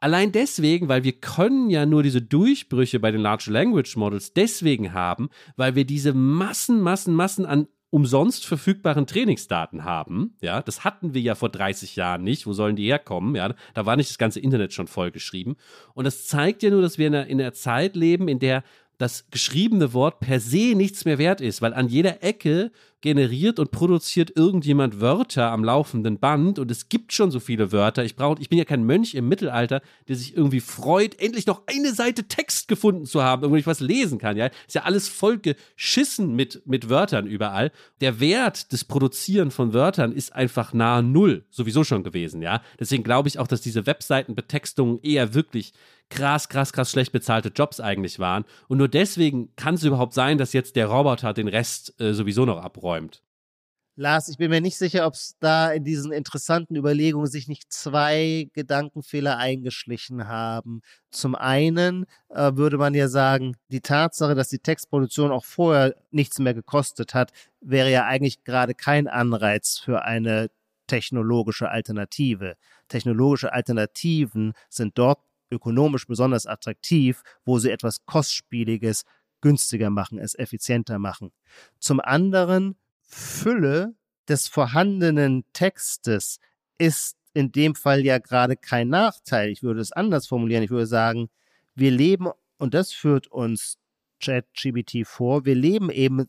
[0.04, 4.92] Allein deswegen, weil wir können ja nur diese Durchbrüche bei den Large Language Models deswegen
[4.92, 10.36] haben, weil wir diese Massen, Massen, Massen an umsonst verfügbaren Trainingsdaten haben.
[10.42, 12.46] Ja, das hatten wir ja vor 30 Jahren nicht.
[12.46, 13.34] Wo sollen die herkommen?
[13.34, 15.56] Ja, da war nicht das ganze Internet schon vollgeschrieben.
[15.94, 18.62] Und das zeigt ja nur, dass wir in einer, in einer Zeit leben, in der
[18.98, 22.72] das geschriebene Wort per se nichts mehr wert ist, weil an jeder Ecke
[23.04, 28.02] generiert und produziert irgendjemand Wörter am laufenden Band und es gibt schon so viele Wörter.
[28.02, 31.64] Ich brauche, ich bin ja kein Mönch im Mittelalter, der sich irgendwie freut, endlich noch
[31.66, 34.38] eine Seite Text gefunden zu haben, irgendwo ich was lesen kann.
[34.38, 37.72] Ja, ist ja alles voll geschissen mit mit Wörtern überall.
[38.00, 42.40] Der Wert des Produzieren von Wörtern ist einfach nahe Null sowieso schon gewesen.
[42.40, 45.74] Ja, deswegen glaube ich auch, dass diese Webseitenbetextungen eher wirklich
[46.10, 48.44] krass, krass, krass schlecht bezahlte Jobs eigentlich waren.
[48.68, 52.44] Und nur deswegen kann es überhaupt sein, dass jetzt der Roboter den Rest äh, sowieso
[52.44, 53.22] noch abräumt.
[53.96, 57.72] Lars, ich bin mir nicht sicher, ob es da in diesen interessanten Überlegungen sich nicht
[57.72, 60.82] zwei Gedankenfehler eingeschlichen haben.
[61.12, 66.40] Zum einen äh, würde man ja sagen, die Tatsache, dass die Textproduktion auch vorher nichts
[66.40, 70.50] mehr gekostet hat, wäre ja eigentlich gerade kein Anreiz für eine
[70.88, 72.56] technologische Alternative.
[72.88, 75.20] Technologische Alternativen sind dort
[75.54, 79.04] ökonomisch besonders attraktiv, wo sie etwas Kostspieliges
[79.40, 81.32] günstiger machen, es effizienter machen.
[81.78, 83.94] Zum anderen Fülle
[84.28, 86.38] des vorhandenen Textes
[86.78, 89.50] ist in dem Fall ja gerade kein Nachteil.
[89.50, 90.62] Ich würde es anders formulieren.
[90.62, 91.28] Ich würde sagen,
[91.74, 92.28] wir leben,
[92.58, 93.78] und das führt uns
[94.22, 96.26] ChatGBT vor, wir leben eben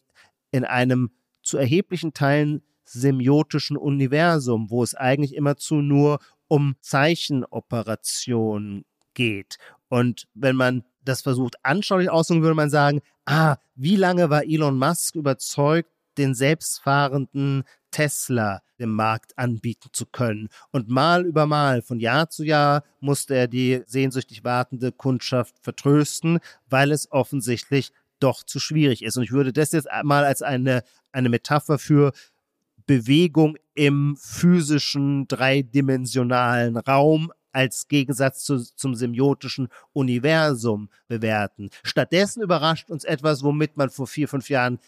[0.52, 1.12] in einem
[1.42, 8.86] zu erheblichen Teilen semiotischen Universum, wo es eigentlich immerzu nur um Zeichenoperationen
[9.16, 9.58] geht.
[9.90, 14.78] Und wenn man das versucht anschaulich auszudrücken, würde man sagen, ah, wie lange war Elon
[14.78, 20.50] Musk überzeugt, den selbstfahrenden Tesla dem Markt anbieten zu können.
[20.72, 26.40] Und mal über mal, von Jahr zu Jahr, musste er die sehnsüchtig wartende Kundschaft vertrösten,
[26.70, 29.18] weil es offensichtlich doch zu schwierig ist.
[29.18, 32.12] Und ich würde das jetzt mal als eine, eine Metapher für
[32.86, 41.70] Bewegung im physischen, dreidimensionalen Raum als Gegensatz zu, zum semiotischen Universum bewerten.
[41.84, 44.80] Stattdessen überrascht uns etwas, womit man vor vier, fünf Jahren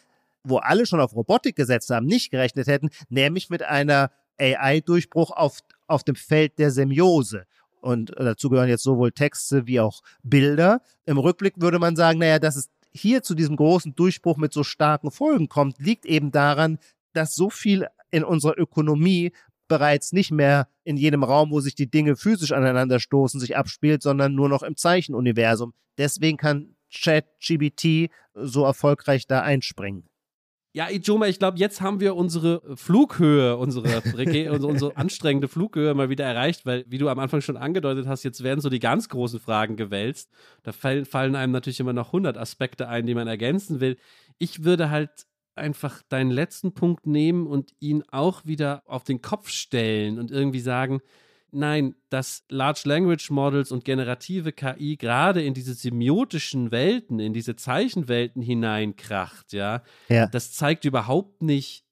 [0.49, 5.59] wo alle schon auf Robotik gesetzt haben, nicht gerechnet hätten, nämlich mit einer AI-Durchbruch auf,
[5.87, 7.45] auf dem Feld der Semiose.
[7.81, 10.81] Und dazu gehören jetzt sowohl Texte wie auch Bilder.
[11.05, 14.63] Im Rückblick würde man sagen, naja, dass es hier zu diesem großen Durchbruch mit so
[14.63, 16.79] starken Folgen kommt, liegt eben daran,
[17.13, 19.31] dass so viel in unserer Ökonomie
[19.67, 24.01] bereits nicht mehr in jedem Raum, wo sich die Dinge physisch aneinander stoßen, sich abspielt,
[24.01, 25.73] sondern nur noch im Zeichenuniversum.
[25.97, 30.07] Deswegen kann ChatGBT so erfolgreich da einspringen.
[30.73, 34.01] Ja, Ijoma, ich glaube, jetzt haben wir unsere Flughöhe, unsere,
[34.61, 38.43] unsere, anstrengende Flughöhe mal wieder erreicht, weil, wie du am Anfang schon angedeutet hast, jetzt
[38.43, 40.29] werden so die ganz großen Fragen gewälzt.
[40.61, 43.97] Da fallen, fallen einem natürlich immer noch 100 Aspekte ein, die man ergänzen will.
[44.37, 45.25] Ich würde halt
[45.57, 50.59] einfach deinen letzten Punkt nehmen und ihn auch wieder auf den Kopf stellen und irgendwie
[50.59, 51.01] sagen,
[51.51, 57.55] Nein, dass Large Language Models und generative KI gerade in diese semiotischen Welten, in diese
[57.55, 60.27] Zeichenwelten hineinkracht, ja, ja.
[60.27, 61.85] das zeigt überhaupt nicht,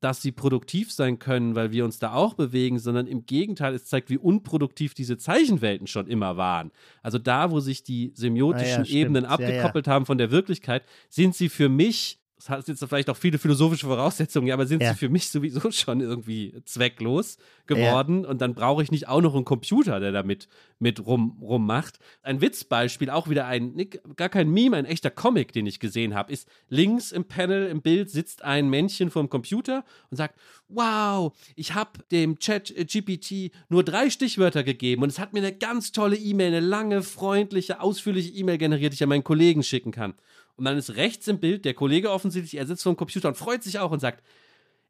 [0.00, 3.84] dass sie produktiv sein können, weil wir uns da auch bewegen, sondern im Gegenteil, es
[3.84, 6.70] zeigt, wie unproduktiv diese Zeichenwelten schon immer waren.
[7.02, 10.84] Also da, wo sich die semiotischen ah, ja, Ebenen abgekoppelt ja, haben von der Wirklichkeit,
[11.10, 14.92] sind sie für mich das hat jetzt vielleicht auch viele philosophische Voraussetzungen, aber sind ja.
[14.92, 17.36] sie für mich sowieso schon irgendwie zwecklos
[17.66, 18.22] geworden.
[18.24, 18.30] Ja.
[18.30, 20.48] Und dann brauche ich nicht auch noch einen Computer, der damit
[20.78, 21.98] mit rum, rummacht.
[22.22, 23.74] Ein Witzbeispiel, auch wieder ein,
[24.16, 27.82] gar kein Meme, ein echter Comic, den ich gesehen habe, ist links im Panel im
[27.82, 30.38] Bild sitzt ein Männchen vorm Computer und sagt,
[30.68, 35.52] wow, ich habe dem Chat GPT nur drei Stichwörter gegeben und es hat mir eine
[35.52, 39.92] ganz tolle E-Mail, eine lange, freundliche, ausführliche E-Mail generiert, die ich an meinen Kollegen schicken
[39.92, 40.14] kann.
[40.60, 43.34] Und dann ist rechts im Bild der Kollege offensichtlich, er sitzt vor dem Computer und
[43.34, 44.22] freut sich auch und sagt,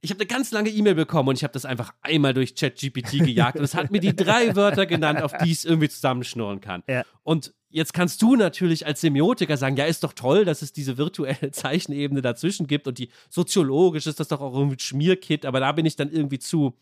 [0.01, 3.25] ich habe eine ganz lange E-Mail bekommen und ich habe das einfach einmal durch ChatGPT
[3.25, 6.61] gejagt und es hat mir die drei Wörter genannt, auf die ich es irgendwie zusammenschnurren
[6.61, 6.83] kann.
[6.89, 7.05] Ja.
[7.23, 10.99] Und jetzt kannst du natürlich als Semiotiker sagen, ja, ist doch toll, dass es diese
[10.99, 15.71] virtuelle Zeichenebene dazwischen gibt und die soziologisch ist das doch auch irgendwie Schmierkit, aber da
[15.71, 16.77] bin ich dann irgendwie zu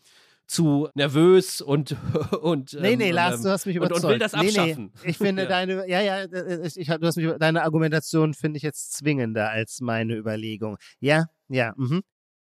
[0.49, 1.95] zu nervös und
[2.41, 5.01] und nee nee ähm, Lars du hast mich überzeugt und, und will das abschaffen nee,
[5.03, 5.09] nee.
[5.11, 5.47] ich finde ja.
[5.47, 6.25] deine ja ja
[6.63, 11.27] ich, ich, du hast mich deine Argumentation finde ich jetzt zwingender als meine Überlegung ja
[11.49, 12.01] ja mhm.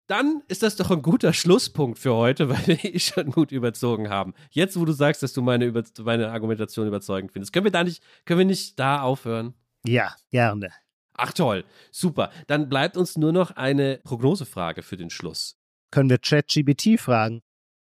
[0.08, 4.10] dann ist das doch ein guter Schlusspunkt für heute, weil wir eh schon gut überzogen
[4.10, 4.34] haben.
[4.50, 7.84] Jetzt, wo du sagst, dass du meine, über meine Argumentation überzeugend findest, können wir da
[7.84, 9.54] nicht, können wir nicht da aufhören?
[9.86, 10.70] Ja, gerne.
[11.14, 12.32] Ach toll, super.
[12.48, 15.58] Dann bleibt uns nur noch eine Prognosefrage für den Schluss.
[15.92, 17.42] Können wir ChatGBT fragen?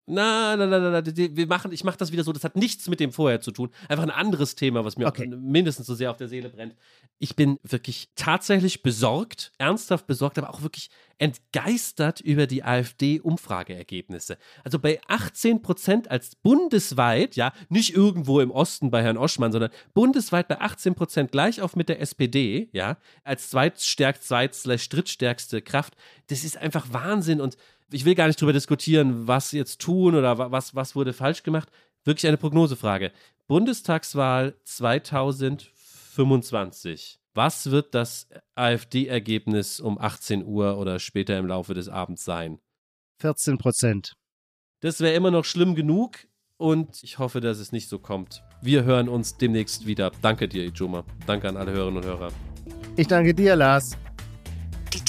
[0.06, 2.90] Na, na, na, na, na, wir machen, ich mache das wieder so, das hat nichts
[2.90, 3.70] mit dem vorher zu tun.
[3.88, 5.28] Einfach ein anderes Thema, was mir okay.
[5.28, 6.76] mindestens so sehr auf der Seele brennt.
[7.20, 10.90] Ich bin wirklich tatsächlich besorgt, ernsthaft besorgt, aber auch wirklich
[11.20, 14.38] entgeistert über die AfD-Umfrageergebnisse.
[14.66, 19.72] Also bei 18 Prozent als bundesweit, ja, nicht irgendwo im Osten bei Herrn Oschmann, sondern
[19.94, 24.54] bundesweit bei 18 Prozent gleich auf mit der SPD, ja, als zweitstärkst, zweit
[24.92, 25.96] drittstärkste Kraft.
[26.28, 27.56] Das ist einfach Wahnsinn und
[27.94, 31.70] ich will gar nicht drüber diskutieren, was jetzt tun oder was, was wurde falsch gemacht.
[32.04, 33.12] Wirklich eine Prognosefrage.
[33.48, 37.20] Bundestagswahl 2025.
[37.36, 42.60] Was wird das AfD-Ergebnis um 18 Uhr oder später im Laufe des Abends sein?
[43.22, 44.14] 14 Prozent.
[44.82, 48.44] Das wäre immer noch schlimm genug und ich hoffe, dass es nicht so kommt.
[48.62, 50.12] Wir hören uns demnächst wieder.
[50.22, 51.04] Danke dir, Ijoma.
[51.26, 52.32] Danke an alle Hörerinnen und Hörer.
[52.96, 53.98] Ich danke dir, Lars.